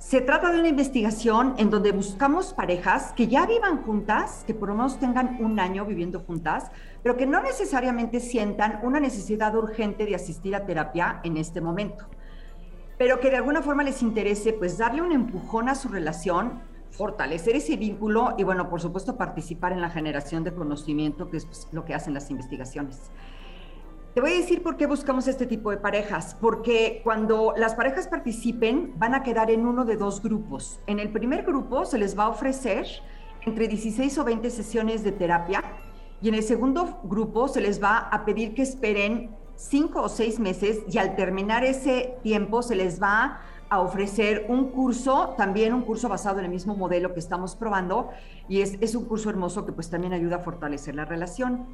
Se 0.01 0.19
trata 0.19 0.51
de 0.51 0.59
una 0.59 0.67
investigación 0.67 1.53
en 1.59 1.69
donde 1.69 1.91
buscamos 1.91 2.53
parejas 2.53 3.13
que 3.15 3.27
ya 3.27 3.45
vivan 3.45 3.83
juntas, 3.83 4.43
que 4.47 4.55
por 4.55 4.69
lo 4.69 4.75
menos 4.75 4.99
tengan 4.99 5.37
un 5.39 5.59
año 5.59 5.85
viviendo 5.85 6.21
juntas, 6.21 6.71
pero 7.03 7.15
que 7.15 7.27
no 7.27 7.39
necesariamente 7.39 8.19
sientan 8.19 8.79
una 8.81 8.99
necesidad 8.99 9.55
urgente 9.55 10.07
de 10.07 10.15
asistir 10.15 10.55
a 10.55 10.65
terapia 10.65 11.21
en 11.23 11.37
este 11.37 11.61
momento, 11.61 12.07
pero 12.97 13.19
que 13.19 13.29
de 13.29 13.37
alguna 13.37 13.61
forma 13.61 13.83
les 13.83 14.01
interese 14.01 14.53
pues 14.53 14.79
darle 14.79 15.03
un 15.03 15.11
empujón 15.11 15.69
a 15.69 15.75
su 15.75 15.87
relación, 15.87 16.63
fortalecer 16.89 17.55
ese 17.55 17.77
vínculo 17.77 18.33
y 18.39 18.43
bueno, 18.43 18.71
por 18.71 18.81
supuesto 18.81 19.17
participar 19.17 19.71
en 19.71 19.81
la 19.81 19.91
generación 19.91 20.43
de 20.43 20.51
conocimiento, 20.51 21.29
que 21.29 21.37
es 21.37 21.45
pues, 21.45 21.67
lo 21.71 21.85
que 21.85 21.93
hacen 21.93 22.15
las 22.15 22.31
investigaciones. 22.31 23.11
Te 24.13 24.19
voy 24.19 24.33
a 24.33 24.35
decir 24.35 24.61
por 24.61 24.75
qué 24.75 24.87
buscamos 24.87 25.29
este 25.29 25.45
tipo 25.45 25.71
de 25.71 25.77
parejas, 25.77 26.35
porque 26.41 26.99
cuando 27.01 27.53
las 27.55 27.75
parejas 27.75 28.09
participen 28.09 28.91
van 28.97 29.15
a 29.15 29.23
quedar 29.23 29.49
en 29.49 29.65
uno 29.65 29.85
de 29.85 29.95
dos 29.95 30.21
grupos. 30.21 30.81
En 30.85 30.99
el 30.99 31.13
primer 31.13 31.43
grupo 31.45 31.85
se 31.85 31.97
les 31.97 32.19
va 32.19 32.25
a 32.25 32.27
ofrecer 32.27 32.85
entre 33.45 33.69
16 33.69 34.17
o 34.17 34.25
20 34.25 34.49
sesiones 34.49 35.05
de 35.05 35.13
terapia 35.13 35.63
y 36.21 36.27
en 36.27 36.35
el 36.35 36.43
segundo 36.43 36.99
grupo 37.05 37.47
se 37.47 37.61
les 37.61 37.81
va 37.81 37.99
a 37.99 38.25
pedir 38.25 38.53
que 38.53 38.63
esperen 38.63 39.33
5 39.55 40.01
o 40.01 40.09
6 40.09 40.39
meses 40.41 40.79
y 40.89 40.97
al 40.97 41.15
terminar 41.15 41.63
ese 41.63 42.17
tiempo 42.21 42.63
se 42.63 42.75
les 42.75 43.01
va 43.01 43.39
a 43.69 43.79
ofrecer 43.79 44.45
un 44.49 44.71
curso, 44.71 45.35
también 45.37 45.73
un 45.73 45.83
curso 45.83 46.09
basado 46.09 46.39
en 46.39 46.45
el 46.45 46.51
mismo 46.51 46.75
modelo 46.75 47.13
que 47.13 47.21
estamos 47.21 47.55
probando 47.55 48.09
y 48.49 48.59
es, 48.59 48.77
es 48.81 48.93
un 48.93 49.05
curso 49.05 49.29
hermoso 49.29 49.65
que 49.65 49.71
pues 49.71 49.89
también 49.89 50.11
ayuda 50.11 50.35
a 50.35 50.39
fortalecer 50.39 50.95
la 50.95 51.05
relación. 51.05 51.67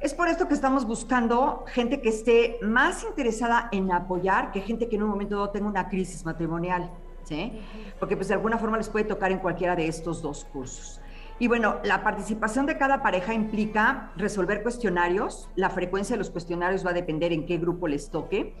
Es 0.00 0.12
por 0.12 0.28
esto 0.28 0.46
que 0.46 0.54
estamos 0.54 0.86
buscando 0.86 1.64
gente 1.68 2.02
que 2.02 2.10
esté 2.10 2.58
más 2.62 3.02
interesada 3.02 3.68
en 3.72 3.90
apoyar 3.90 4.52
que 4.52 4.60
gente 4.60 4.88
que 4.88 4.96
en 4.96 5.02
un 5.02 5.08
momento 5.08 5.36
dado 5.36 5.50
tenga 5.50 5.66
una 5.66 5.88
crisis 5.88 6.24
matrimonial, 6.24 6.90
¿sí? 7.24 7.58
Porque 7.98 8.14
pues 8.14 8.28
de 8.28 8.34
alguna 8.34 8.58
forma 8.58 8.76
les 8.76 8.90
puede 8.90 9.06
tocar 9.06 9.32
en 9.32 9.38
cualquiera 9.38 9.74
de 9.74 9.88
estos 9.88 10.20
dos 10.20 10.44
cursos. 10.44 11.00
Y 11.38 11.48
bueno, 11.48 11.76
la 11.82 12.02
participación 12.02 12.66
de 12.66 12.76
cada 12.76 13.02
pareja 13.02 13.32
implica 13.32 14.12
resolver 14.16 14.62
cuestionarios. 14.62 15.48
La 15.56 15.70
frecuencia 15.70 16.14
de 16.14 16.18
los 16.18 16.30
cuestionarios 16.30 16.84
va 16.84 16.90
a 16.90 16.94
depender 16.94 17.32
en 17.32 17.46
qué 17.46 17.56
grupo 17.56 17.88
les 17.88 18.10
toque. 18.10 18.54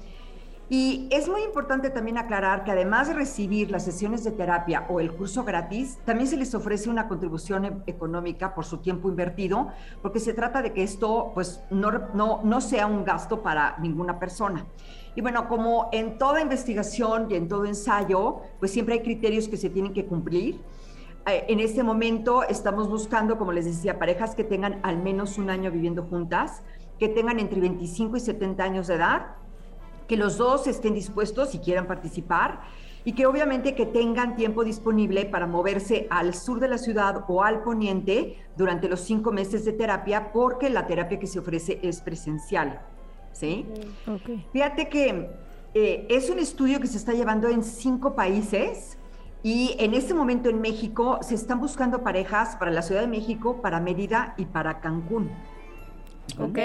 Y 0.68 1.08
es 1.12 1.28
muy 1.28 1.42
importante 1.42 1.90
también 1.90 2.18
aclarar 2.18 2.64
que 2.64 2.72
además 2.72 3.06
de 3.06 3.14
recibir 3.14 3.70
las 3.70 3.84
sesiones 3.84 4.24
de 4.24 4.32
terapia 4.32 4.84
o 4.88 4.98
el 4.98 5.12
curso 5.12 5.44
gratis, 5.44 5.98
también 6.04 6.26
se 6.28 6.36
les 6.36 6.52
ofrece 6.56 6.90
una 6.90 7.06
contribución 7.06 7.64
e- 7.64 7.82
económica 7.86 8.52
por 8.52 8.64
su 8.64 8.78
tiempo 8.78 9.08
invertido, 9.08 9.68
porque 10.02 10.18
se 10.18 10.34
trata 10.34 10.62
de 10.62 10.72
que 10.72 10.82
esto 10.82 11.30
pues 11.34 11.62
no, 11.70 11.92
no, 12.14 12.40
no 12.42 12.60
sea 12.60 12.88
un 12.88 13.04
gasto 13.04 13.42
para 13.44 13.78
ninguna 13.78 14.18
persona. 14.18 14.66
Y 15.14 15.20
bueno, 15.20 15.48
como 15.48 15.88
en 15.92 16.18
toda 16.18 16.40
investigación 16.40 17.28
y 17.30 17.36
en 17.36 17.46
todo 17.46 17.64
ensayo, 17.64 18.40
pues 18.58 18.72
siempre 18.72 18.94
hay 18.94 19.02
criterios 19.02 19.46
que 19.48 19.56
se 19.56 19.70
tienen 19.70 19.92
que 19.94 20.04
cumplir. 20.06 20.60
Eh, 21.28 21.44
En 21.48 21.60
este 21.60 21.84
momento 21.84 22.42
estamos 22.42 22.88
buscando, 22.88 23.38
como 23.38 23.52
les 23.52 23.66
decía, 23.66 24.00
parejas 24.00 24.34
que 24.34 24.42
tengan 24.42 24.80
al 24.82 24.98
menos 24.98 25.38
un 25.38 25.48
año 25.48 25.70
viviendo 25.70 26.02
juntas, 26.02 26.64
que 26.98 27.08
tengan 27.08 27.38
entre 27.38 27.60
25 27.60 28.16
y 28.16 28.20
70 28.20 28.64
años 28.64 28.88
de 28.88 28.94
edad, 28.96 29.36
que 30.06 30.16
los 30.16 30.36
dos 30.38 30.66
estén 30.66 30.94
dispuestos 30.94 31.54
y 31.54 31.58
quieran 31.58 31.86
participar 31.86 32.60
y 33.04 33.12
que 33.12 33.26
obviamente 33.26 33.74
que 33.74 33.86
tengan 33.86 34.34
tiempo 34.34 34.64
disponible 34.64 35.26
para 35.26 35.46
moverse 35.46 36.08
al 36.10 36.34
sur 36.34 36.58
de 36.58 36.68
la 36.68 36.78
ciudad 36.78 37.24
o 37.28 37.42
al 37.42 37.62
poniente 37.62 38.36
durante 38.56 38.88
los 38.88 39.00
cinco 39.00 39.30
meses 39.30 39.64
de 39.64 39.72
terapia 39.72 40.32
porque 40.32 40.70
la 40.70 40.86
terapia 40.86 41.18
que 41.18 41.26
se 41.26 41.38
ofrece 41.38 41.78
es 41.82 42.00
presencial. 42.00 42.80
¿sí? 43.32 43.66
Ok. 44.06 44.40
Fíjate 44.52 44.88
que 44.88 45.30
eh, 45.74 46.06
es 46.08 46.30
un 46.30 46.38
estudio 46.38 46.80
que 46.80 46.86
se 46.86 46.96
está 46.96 47.12
llevando 47.12 47.48
en 47.48 47.62
cinco 47.62 48.14
países 48.14 48.98
y 49.42 49.76
en 49.78 49.94
este 49.94 50.14
momento 50.14 50.48
en 50.48 50.60
México 50.60 51.18
se 51.22 51.34
están 51.34 51.60
buscando 51.60 52.02
parejas 52.02 52.56
para 52.56 52.70
la 52.70 52.82
Ciudad 52.82 53.02
de 53.02 53.06
México, 53.06 53.60
para 53.62 53.78
Mérida 53.78 54.34
y 54.36 54.46
para 54.46 54.80
Cancún. 54.80 55.30
Ok. 56.40 56.58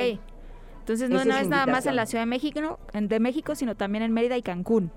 Entonces 0.82 1.10
no, 1.10 1.20
es 1.22 1.48
nada 1.48 1.68
más 1.68 1.86
en 1.86 1.96
la 1.96 2.06
Ciudad 2.06 2.24
de 2.24 2.28
México, 2.28 2.80
en- 2.94 3.08
de 3.08 3.20
México, 3.20 3.56
sino 3.56 3.76
también 3.76 4.04
en 4.04 4.12
Mérida 4.14 4.38
y 4.38 4.42
Cancún. 4.42 4.92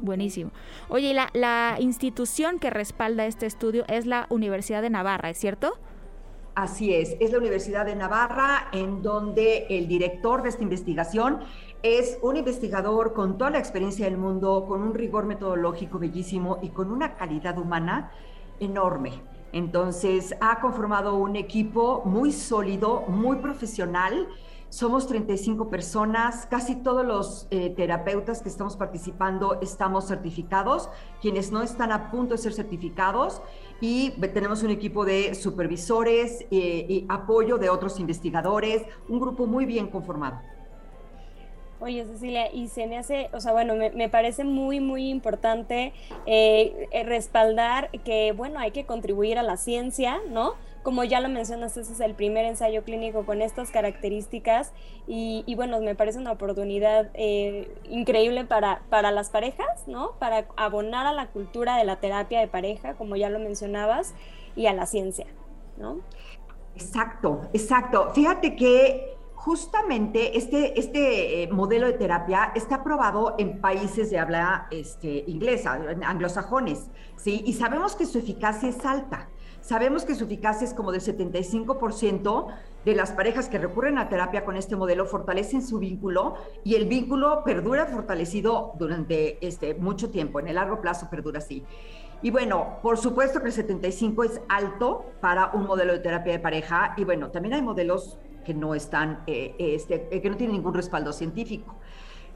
Buenísimo. 0.00 0.50
Oye, 0.88 1.10
y 1.10 1.14
la, 1.14 1.28
la 1.32 1.76
institución 1.78 2.58
que 2.58 2.70
respalda 2.70 3.26
este 3.26 3.46
estudio 3.46 3.84
es 3.88 4.06
la 4.06 4.26
Universidad 4.30 4.82
de 4.82 4.90
Navarra, 4.90 5.30
¿es 5.30 5.38
cierto? 5.38 5.72
Así 6.54 6.94
es, 6.94 7.16
es 7.20 7.32
la 7.32 7.38
Universidad 7.38 7.84
de 7.84 7.94
Navarra 7.96 8.68
en 8.72 9.02
donde 9.02 9.66
el 9.68 9.88
director 9.88 10.42
de 10.42 10.48
esta 10.48 10.62
investigación 10.62 11.40
es 11.82 12.18
un 12.22 12.36
investigador 12.36 13.12
con 13.12 13.36
toda 13.36 13.50
la 13.50 13.58
experiencia 13.58 14.06
del 14.06 14.16
mundo, 14.16 14.64
con 14.66 14.82
un 14.82 14.94
rigor 14.94 15.26
metodológico 15.26 15.98
bellísimo 15.98 16.58
y 16.62 16.70
con 16.70 16.90
una 16.90 17.14
calidad 17.14 17.58
humana 17.58 18.10
enorme. 18.58 19.22
Entonces 19.52 20.34
ha 20.40 20.60
conformado 20.60 21.16
un 21.16 21.36
equipo 21.36 22.02
muy 22.06 22.32
sólido, 22.32 23.02
muy 23.08 23.36
profesional. 23.36 24.26
Somos 24.68 25.06
35 25.06 25.70
personas, 25.70 26.44
casi 26.46 26.74
todos 26.74 27.06
los 27.06 27.46
eh, 27.50 27.70
terapeutas 27.70 28.42
que 28.42 28.48
estamos 28.48 28.76
participando 28.76 29.60
estamos 29.62 30.08
certificados, 30.08 30.90
quienes 31.22 31.52
no 31.52 31.62
están 31.62 31.92
a 31.92 32.10
punto 32.10 32.34
de 32.34 32.38
ser 32.38 32.52
certificados 32.52 33.40
y 33.80 34.10
tenemos 34.10 34.64
un 34.64 34.70
equipo 34.70 35.04
de 35.04 35.36
supervisores 35.36 36.42
eh, 36.50 36.86
y 36.88 37.06
apoyo 37.08 37.58
de 37.58 37.70
otros 37.70 38.00
investigadores, 38.00 38.82
un 39.08 39.20
grupo 39.20 39.46
muy 39.46 39.66
bien 39.66 39.86
conformado. 39.86 40.40
Oye, 41.78 42.04
Cecilia, 42.06 42.52
y 42.52 42.68
se 42.68 42.86
me 42.86 42.98
hace, 42.98 43.28
o 43.32 43.40
sea, 43.40 43.52
bueno, 43.52 43.74
me, 43.76 44.08
parece 44.08 44.44
muy, 44.44 44.80
muy 44.80 45.10
importante 45.10 45.92
eh, 46.24 46.88
respaldar 47.04 47.90
que, 48.02 48.32
bueno, 48.32 48.58
hay 48.58 48.72
que 48.72 48.84
contribuir 48.84 49.38
a 49.38 49.42
la 49.42 49.58
ciencia, 49.58 50.18
¿no? 50.30 50.54
Como 50.86 51.02
ya 51.02 51.18
lo 51.18 51.28
mencionas, 51.28 51.76
ese 51.76 51.94
es 51.94 51.98
el 51.98 52.14
primer 52.14 52.44
ensayo 52.44 52.84
clínico 52.84 53.26
con 53.26 53.42
estas 53.42 53.72
características 53.72 54.72
y, 55.08 55.52
bueno, 55.56 55.80
me 55.80 55.96
parece 55.96 56.20
una 56.20 56.30
oportunidad 56.30 57.10
eh, 57.14 57.68
increíble 57.90 58.44
para, 58.44 58.82
para 58.88 59.10
las 59.10 59.30
parejas, 59.30 59.88
¿no? 59.88 60.12
Para 60.20 60.46
abonar 60.56 61.08
a 61.08 61.12
la 61.12 61.26
cultura 61.26 61.76
de 61.76 61.82
la 61.82 61.96
terapia 61.96 62.38
de 62.38 62.46
pareja, 62.46 62.94
como 62.94 63.16
ya 63.16 63.30
lo 63.30 63.40
mencionabas, 63.40 64.14
y 64.54 64.66
a 64.66 64.74
la 64.74 64.86
ciencia, 64.86 65.26
¿no? 65.76 66.02
Exacto, 66.76 67.48
exacto. 67.52 68.12
Fíjate 68.14 68.54
que 68.54 69.16
justamente 69.34 70.38
este, 70.38 70.78
este 70.78 71.42
eh, 71.42 71.48
modelo 71.48 71.88
de 71.88 71.94
terapia 71.94 72.52
está 72.54 72.76
aprobado 72.76 73.34
en 73.38 73.60
países 73.60 74.08
de 74.10 74.20
habla 74.20 74.68
este, 74.70 75.24
inglesa, 75.26 75.80
anglosajones, 76.04 76.86
¿sí? 77.16 77.42
Y 77.44 77.54
sabemos 77.54 77.96
que 77.96 78.06
su 78.06 78.18
eficacia 78.18 78.68
es 78.68 78.86
alta. 78.86 79.30
Sabemos 79.60 80.04
que 80.04 80.14
su 80.14 80.24
eficacia 80.24 80.64
es 80.64 80.74
como 80.74 80.92
del 80.92 81.00
75% 81.00 82.46
de 82.84 82.94
las 82.94 83.12
parejas 83.12 83.48
que 83.48 83.58
recurren 83.58 83.98
a 83.98 84.08
terapia 84.08 84.44
con 84.44 84.56
este 84.56 84.76
modelo 84.76 85.06
fortalecen 85.06 85.60
su 85.60 85.78
vínculo 85.78 86.34
y 86.62 86.76
el 86.76 86.86
vínculo 86.86 87.42
perdura 87.44 87.86
fortalecido 87.86 88.74
durante 88.78 89.44
este, 89.44 89.74
mucho 89.74 90.10
tiempo, 90.10 90.38
en 90.38 90.48
el 90.48 90.54
largo 90.54 90.80
plazo 90.80 91.10
perdura 91.10 91.38
así. 91.38 91.64
Y 92.22 92.30
bueno, 92.30 92.78
por 92.82 92.96
supuesto 92.96 93.40
que 93.40 93.48
el 93.48 93.52
75 93.52 94.24
es 94.24 94.40
alto 94.48 95.04
para 95.20 95.50
un 95.52 95.66
modelo 95.66 95.92
de 95.92 95.98
terapia 95.98 96.32
de 96.32 96.38
pareja 96.38 96.94
y 96.96 97.04
bueno, 97.04 97.30
también 97.30 97.54
hay 97.54 97.62
modelos 97.62 98.18
que 98.44 98.54
no 98.54 98.74
están, 98.74 99.24
eh, 99.26 99.54
este, 99.58 100.08
eh, 100.10 100.22
que 100.22 100.30
no 100.30 100.36
tienen 100.36 100.56
ningún 100.56 100.72
respaldo 100.72 101.12
científico. 101.12 101.74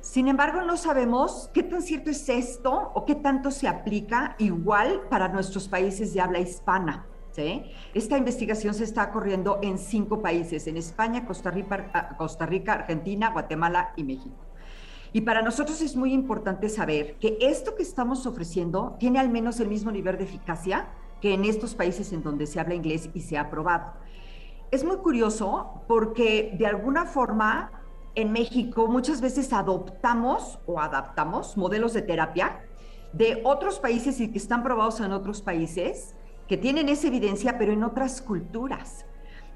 Sin 0.00 0.28
embargo, 0.28 0.62
no 0.62 0.76
sabemos 0.76 1.50
qué 1.52 1.62
tan 1.62 1.82
cierto 1.82 2.10
es 2.10 2.28
esto 2.28 2.90
o 2.94 3.04
qué 3.04 3.14
tanto 3.14 3.50
se 3.50 3.68
aplica 3.68 4.34
igual 4.38 5.02
para 5.10 5.28
nuestros 5.28 5.68
países 5.68 6.14
de 6.14 6.20
habla 6.20 6.40
hispana. 6.40 7.06
Esta 7.94 8.18
investigación 8.18 8.74
se 8.74 8.84
está 8.84 9.10
corriendo 9.10 9.58
en 9.62 9.78
cinco 9.78 10.20
países, 10.20 10.66
en 10.66 10.76
España, 10.76 11.24
Costa 11.24 11.50
Rica, 11.50 11.90
ah, 11.94 12.16
Costa 12.16 12.44
Rica, 12.44 12.74
Argentina, 12.74 13.30
Guatemala 13.30 13.92
y 13.96 14.04
México. 14.04 14.36
Y 15.12 15.22
para 15.22 15.42
nosotros 15.42 15.80
es 15.80 15.96
muy 15.96 16.12
importante 16.12 16.68
saber 16.68 17.16
que 17.18 17.38
esto 17.40 17.74
que 17.74 17.82
estamos 17.82 18.26
ofreciendo 18.26 18.96
tiene 18.98 19.18
al 19.18 19.28
menos 19.28 19.58
el 19.60 19.68
mismo 19.68 19.90
nivel 19.90 20.18
de 20.18 20.24
eficacia 20.24 20.88
que 21.20 21.34
en 21.34 21.44
estos 21.44 21.74
países 21.74 22.12
en 22.12 22.22
donde 22.22 22.46
se 22.46 22.60
habla 22.60 22.74
inglés 22.74 23.10
y 23.14 23.20
se 23.20 23.36
ha 23.36 23.42
aprobado. 23.42 23.94
Es 24.70 24.84
muy 24.84 24.98
curioso 24.98 25.82
porque 25.88 26.54
de 26.58 26.66
alguna 26.66 27.06
forma 27.06 27.79
en 28.14 28.32
México 28.32 28.88
muchas 28.88 29.20
veces 29.20 29.52
adoptamos 29.52 30.58
o 30.66 30.80
adaptamos 30.80 31.56
modelos 31.56 31.92
de 31.92 32.02
terapia 32.02 32.64
de 33.12 33.40
otros 33.44 33.78
países 33.78 34.20
y 34.20 34.30
que 34.30 34.38
están 34.38 34.62
probados 34.62 35.00
en 35.00 35.12
otros 35.12 35.42
países, 35.42 36.14
que 36.46 36.56
tienen 36.56 36.88
esa 36.88 37.08
evidencia, 37.08 37.58
pero 37.58 37.72
en 37.72 37.82
otras 37.82 38.22
culturas. 38.22 39.04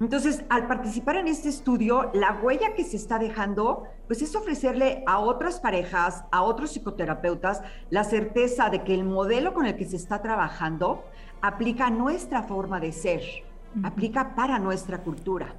Entonces, 0.01 0.45
al 0.49 0.67
participar 0.67 1.17
en 1.17 1.29
este 1.29 1.49
estudio, 1.49 2.11
la 2.15 2.41
huella 2.43 2.75
que 2.75 2.83
se 2.83 2.97
está 2.97 3.19
dejando, 3.19 3.85
pues 4.09 4.23
es 4.23 4.35
ofrecerle 4.35 5.05
a 5.07 5.21
otras 5.21 5.61
parejas, 5.61 6.25
a 6.33 6.43
otros 6.43 6.73
psicoterapeutas, 6.73 7.63
la 7.91 8.03
certeza 8.03 8.71
de 8.71 8.83
que 8.83 8.93
el 8.93 9.05
modelo 9.05 9.55
con 9.55 9.67
el 9.67 9.77
que 9.77 9.85
se 9.85 9.97
está 9.97 10.21
trabajando 10.21 11.05
aplica 11.43 11.87
a 11.87 11.91
nuestra 11.91 12.43
forma 12.43 12.81
de 12.81 12.91
ser, 12.91 13.23
aplica 13.85 14.35
para 14.35 14.59
nuestra 14.59 14.99
cultura. 14.99 15.55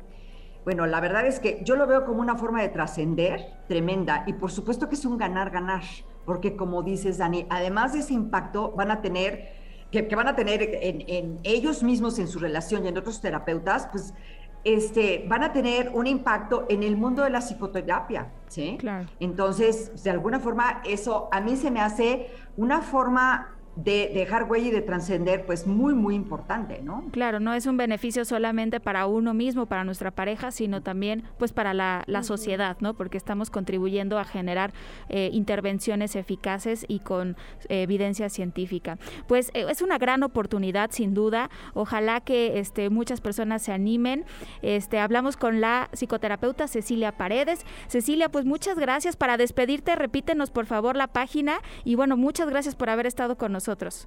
Bueno, 0.66 0.88
la 0.88 1.00
verdad 1.00 1.28
es 1.28 1.40
que 1.40 1.62
yo 1.64 1.76
lo 1.76 1.86
veo 1.86 2.06
como 2.06 2.22
una 2.22 2.36
forma 2.36 2.62
de 2.62 2.70
trascender 2.70 3.46
tremenda 3.68 4.24
y 4.26 4.34
por 4.34 4.52
supuesto 4.52 4.90
que 4.90 4.96
es 4.96 5.06
un 5.06 5.18
ganar-ganar, 5.18 5.84
porque 6.26 6.56
como 6.56 6.82
dices, 6.82 7.20
Dani, 7.20 7.46
además 7.52 7.94
de 7.94 8.00
ese 8.00 8.14
impacto 8.14 8.72
van 8.72 8.90
a 8.90 9.02
tener, 9.02 9.54
que, 9.92 10.08
que 10.08 10.16
van 10.16 10.28
a 10.28 10.36
tener 10.36 10.64
en, 10.64 11.04
en, 11.08 11.40
ellos 11.44 11.84
mismos, 11.84 12.18
en 12.18 12.28
su 12.28 12.40
relación 12.40 12.84
y 12.84 12.88
en 12.88 12.98
otros 12.98 13.22
terapeutas, 13.22 13.88
pues 13.92 14.16
este, 14.64 15.24
van 15.28 15.44
a 15.44 15.54
tener 15.54 15.92
un 15.94 16.08
impacto 16.08 16.66
en 16.68 16.82
el 16.82 16.98
mundo 16.98 17.22
de 17.22 17.30
la 17.30 17.42
psicoterapia, 17.42 18.32
¿sí? 18.48 18.78
Claro. 18.80 19.08
Entonces, 19.20 20.04
de 20.04 20.10
alguna 20.10 20.40
forma, 20.40 20.82
eso 20.84 21.30
a 21.32 21.40
mí 21.42 21.56
se 21.56 21.70
me 21.70 21.80
hace 21.80 22.32
una 22.58 22.82
forma 22.82 23.55
de 23.76 24.12
dejar 24.14 24.50
huella 24.50 24.68
y 24.68 24.72
de 24.72 24.82
trascender, 24.82 25.46
pues 25.46 25.68
muy, 25.68 25.94
muy 25.94 26.16
importante, 26.16 26.82
¿no? 26.82 27.04
Claro, 27.12 27.40
no 27.40 27.54
es 27.54 27.66
un 27.66 27.78
beneficio 27.78 28.24
solamente 28.24 28.80
para 28.80 29.06
uno 29.06 29.34
mismo, 29.34 29.66
para 29.66 29.84
nuestra 29.84 30.12
pareja, 30.12 30.52
sino 30.52 30.82
también 30.82 31.24
pues 31.38 31.52
para 31.52 31.74
la, 31.74 32.04
la 32.08 32.24
sociedad, 32.24 32.78
¿no? 32.80 32.94
Porque 32.94 33.18
estamos 33.18 33.50
contribuyendo 33.50 34.18
a 34.18 34.24
generar 34.24 34.72
eh, 35.10 35.30
intervenciones 35.34 36.16
eficaces 36.16 36.86
y 36.88 37.00
con 37.00 37.36
eh, 37.70 37.84
evidencia 37.84 38.30
científica. 38.30 38.98
Pues 39.28 39.52
eh, 39.54 39.66
es 39.70 39.82
una 39.82 39.98
gran 39.98 40.24
oportunidad, 40.24 40.92
sin 40.92 41.14
duda. 41.14 41.50
Ojalá 41.74 42.22
que 42.22 42.60
este, 42.60 42.90
muchas 42.90 43.22
personas 43.22 43.62
se 43.62 43.74
animen. 43.74 44.26
Este, 44.62 45.00
hablamos 45.00 45.38
con 45.38 45.62
la 45.62 45.90
psicoterapeuta 45.94 46.68
Cecilia 46.68 47.12
Paredes. 47.12 47.66
Cecilia, 47.88 48.30
pues 48.30 48.46
muchas 48.46 48.78
gracias. 48.78 49.16
Para 49.16 49.38
despedirte, 49.38 49.96
repítenos 49.96 50.50
por 50.50 50.66
favor 50.66 50.96
la 50.96 51.08
página 51.08 51.60
y 51.84 51.96
bueno, 51.96 52.18
muchas 52.18 52.50
gracias 52.50 52.76
por 52.76 52.90
haber 52.90 53.06
estado 53.06 53.38
con 53.38 53.52
nosotros. 53.66 54.06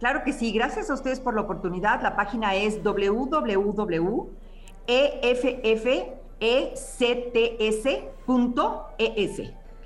Claro 0.00 0.22
que 0.24 0.32
sí, 0.32 0.52
gracias 0.52 0.90
a 0.90 0.94
ustedes 0.94 1.20
por 1.20 1.34
la 1.34 1.42
oportunidad. 1.42 2.02
La 2.02 2.16
página 2.16 2.54
es 2.54 2.82
www.effects.es. 2.82 3.52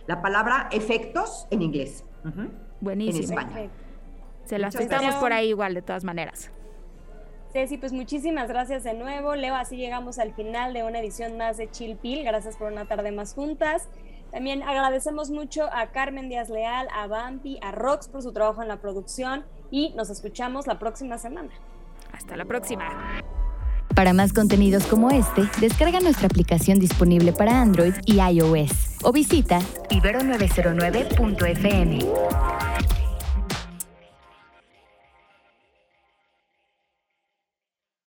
La 0.06 0.22
palabra 0.22 0.68
efectos 0.72 1.46
en 1.50 1.62
inglés. 1.62 2.04
Uh 2.24 2.28
-huh. 2.28 2.50
Buenísimo. 2.80 3.18
En 3.18 3.24
España. 3.24 3.48
Perfecto. 3.48 3.76
Se 4.44 4.58
las 4.58 4.74
estamos 4.74 5.14
por 5.16 5.32
ahí 5.32 5.50
igual, 5.50 5.74
de 5.74 5.82
todas 5.82 6.04
maneras. 6.04 6.50
Ceci, 7.52 7.76
pues 7.78 7.92
muchísimas 7.92 8.48
gracias 8.48 8.82
de 8.84 8.94
nuevo. 8.94 9.34
Leo, 9.34 9.54
así 9.54 9.76
llegamos 9.76 10.18
al 10.18 10.32
final 10.34 10.72
de 10.72 10.84
una 10.84 10.98
edición 11.00 11.36
más 11.36 11.58
de 11.58 11.70
Chill 11.70 11.96
Pill. 11.96 12.24
Gracias 12.24 12.56
por 12.56 12.72
una 12.72 12.86
tarde 12.86 13.12
más 13.12 13.34
juntas. 13.34 13.88
También 14.30 14.62
agradecemos 14.62 15.30
mucho 15.30 15.68
a 15.72 15.86
Carmen 15.88 16.28
Díaz 16.28 16.50
Leal, 16.50 16.86
a 16.94 17.06
Bampi, 17.06 17.58
a 17.62 17.72
Rox 17.72 18.08
por 18.08 18.22
su 18.22 18.32
trabajo 18.32 18.62
en 18.62 18.68
la 18.68 18.76
producción 18.76 19.44
y 19.70 19.94
nos 19.94 20.10
escuchamos 20.10 20.66
la 20.66 20.78
próxima 20.78 21.16
semana. 21.18 21.50
Hasta 22.12 22.36
la 22.36 22.44
próxima. 22.44 22.84
Para 23.94 24.12
más 24.12 24.32
contenidos 24.32 24.86
como 24.86 25.10
este, 25.10 25.42
descarga 25.60 26.00
nuestra 26.00 26.26
aplicación 26.26 26.78
disponible 26.78 27.32
para 27.32 27.60
Android 27.60 27.94
y 28.06 28.20
iOS 28.20 28.98
o 29.02 29.10
visita 29.12 29.58
ibero909.fm. 29.90 31.98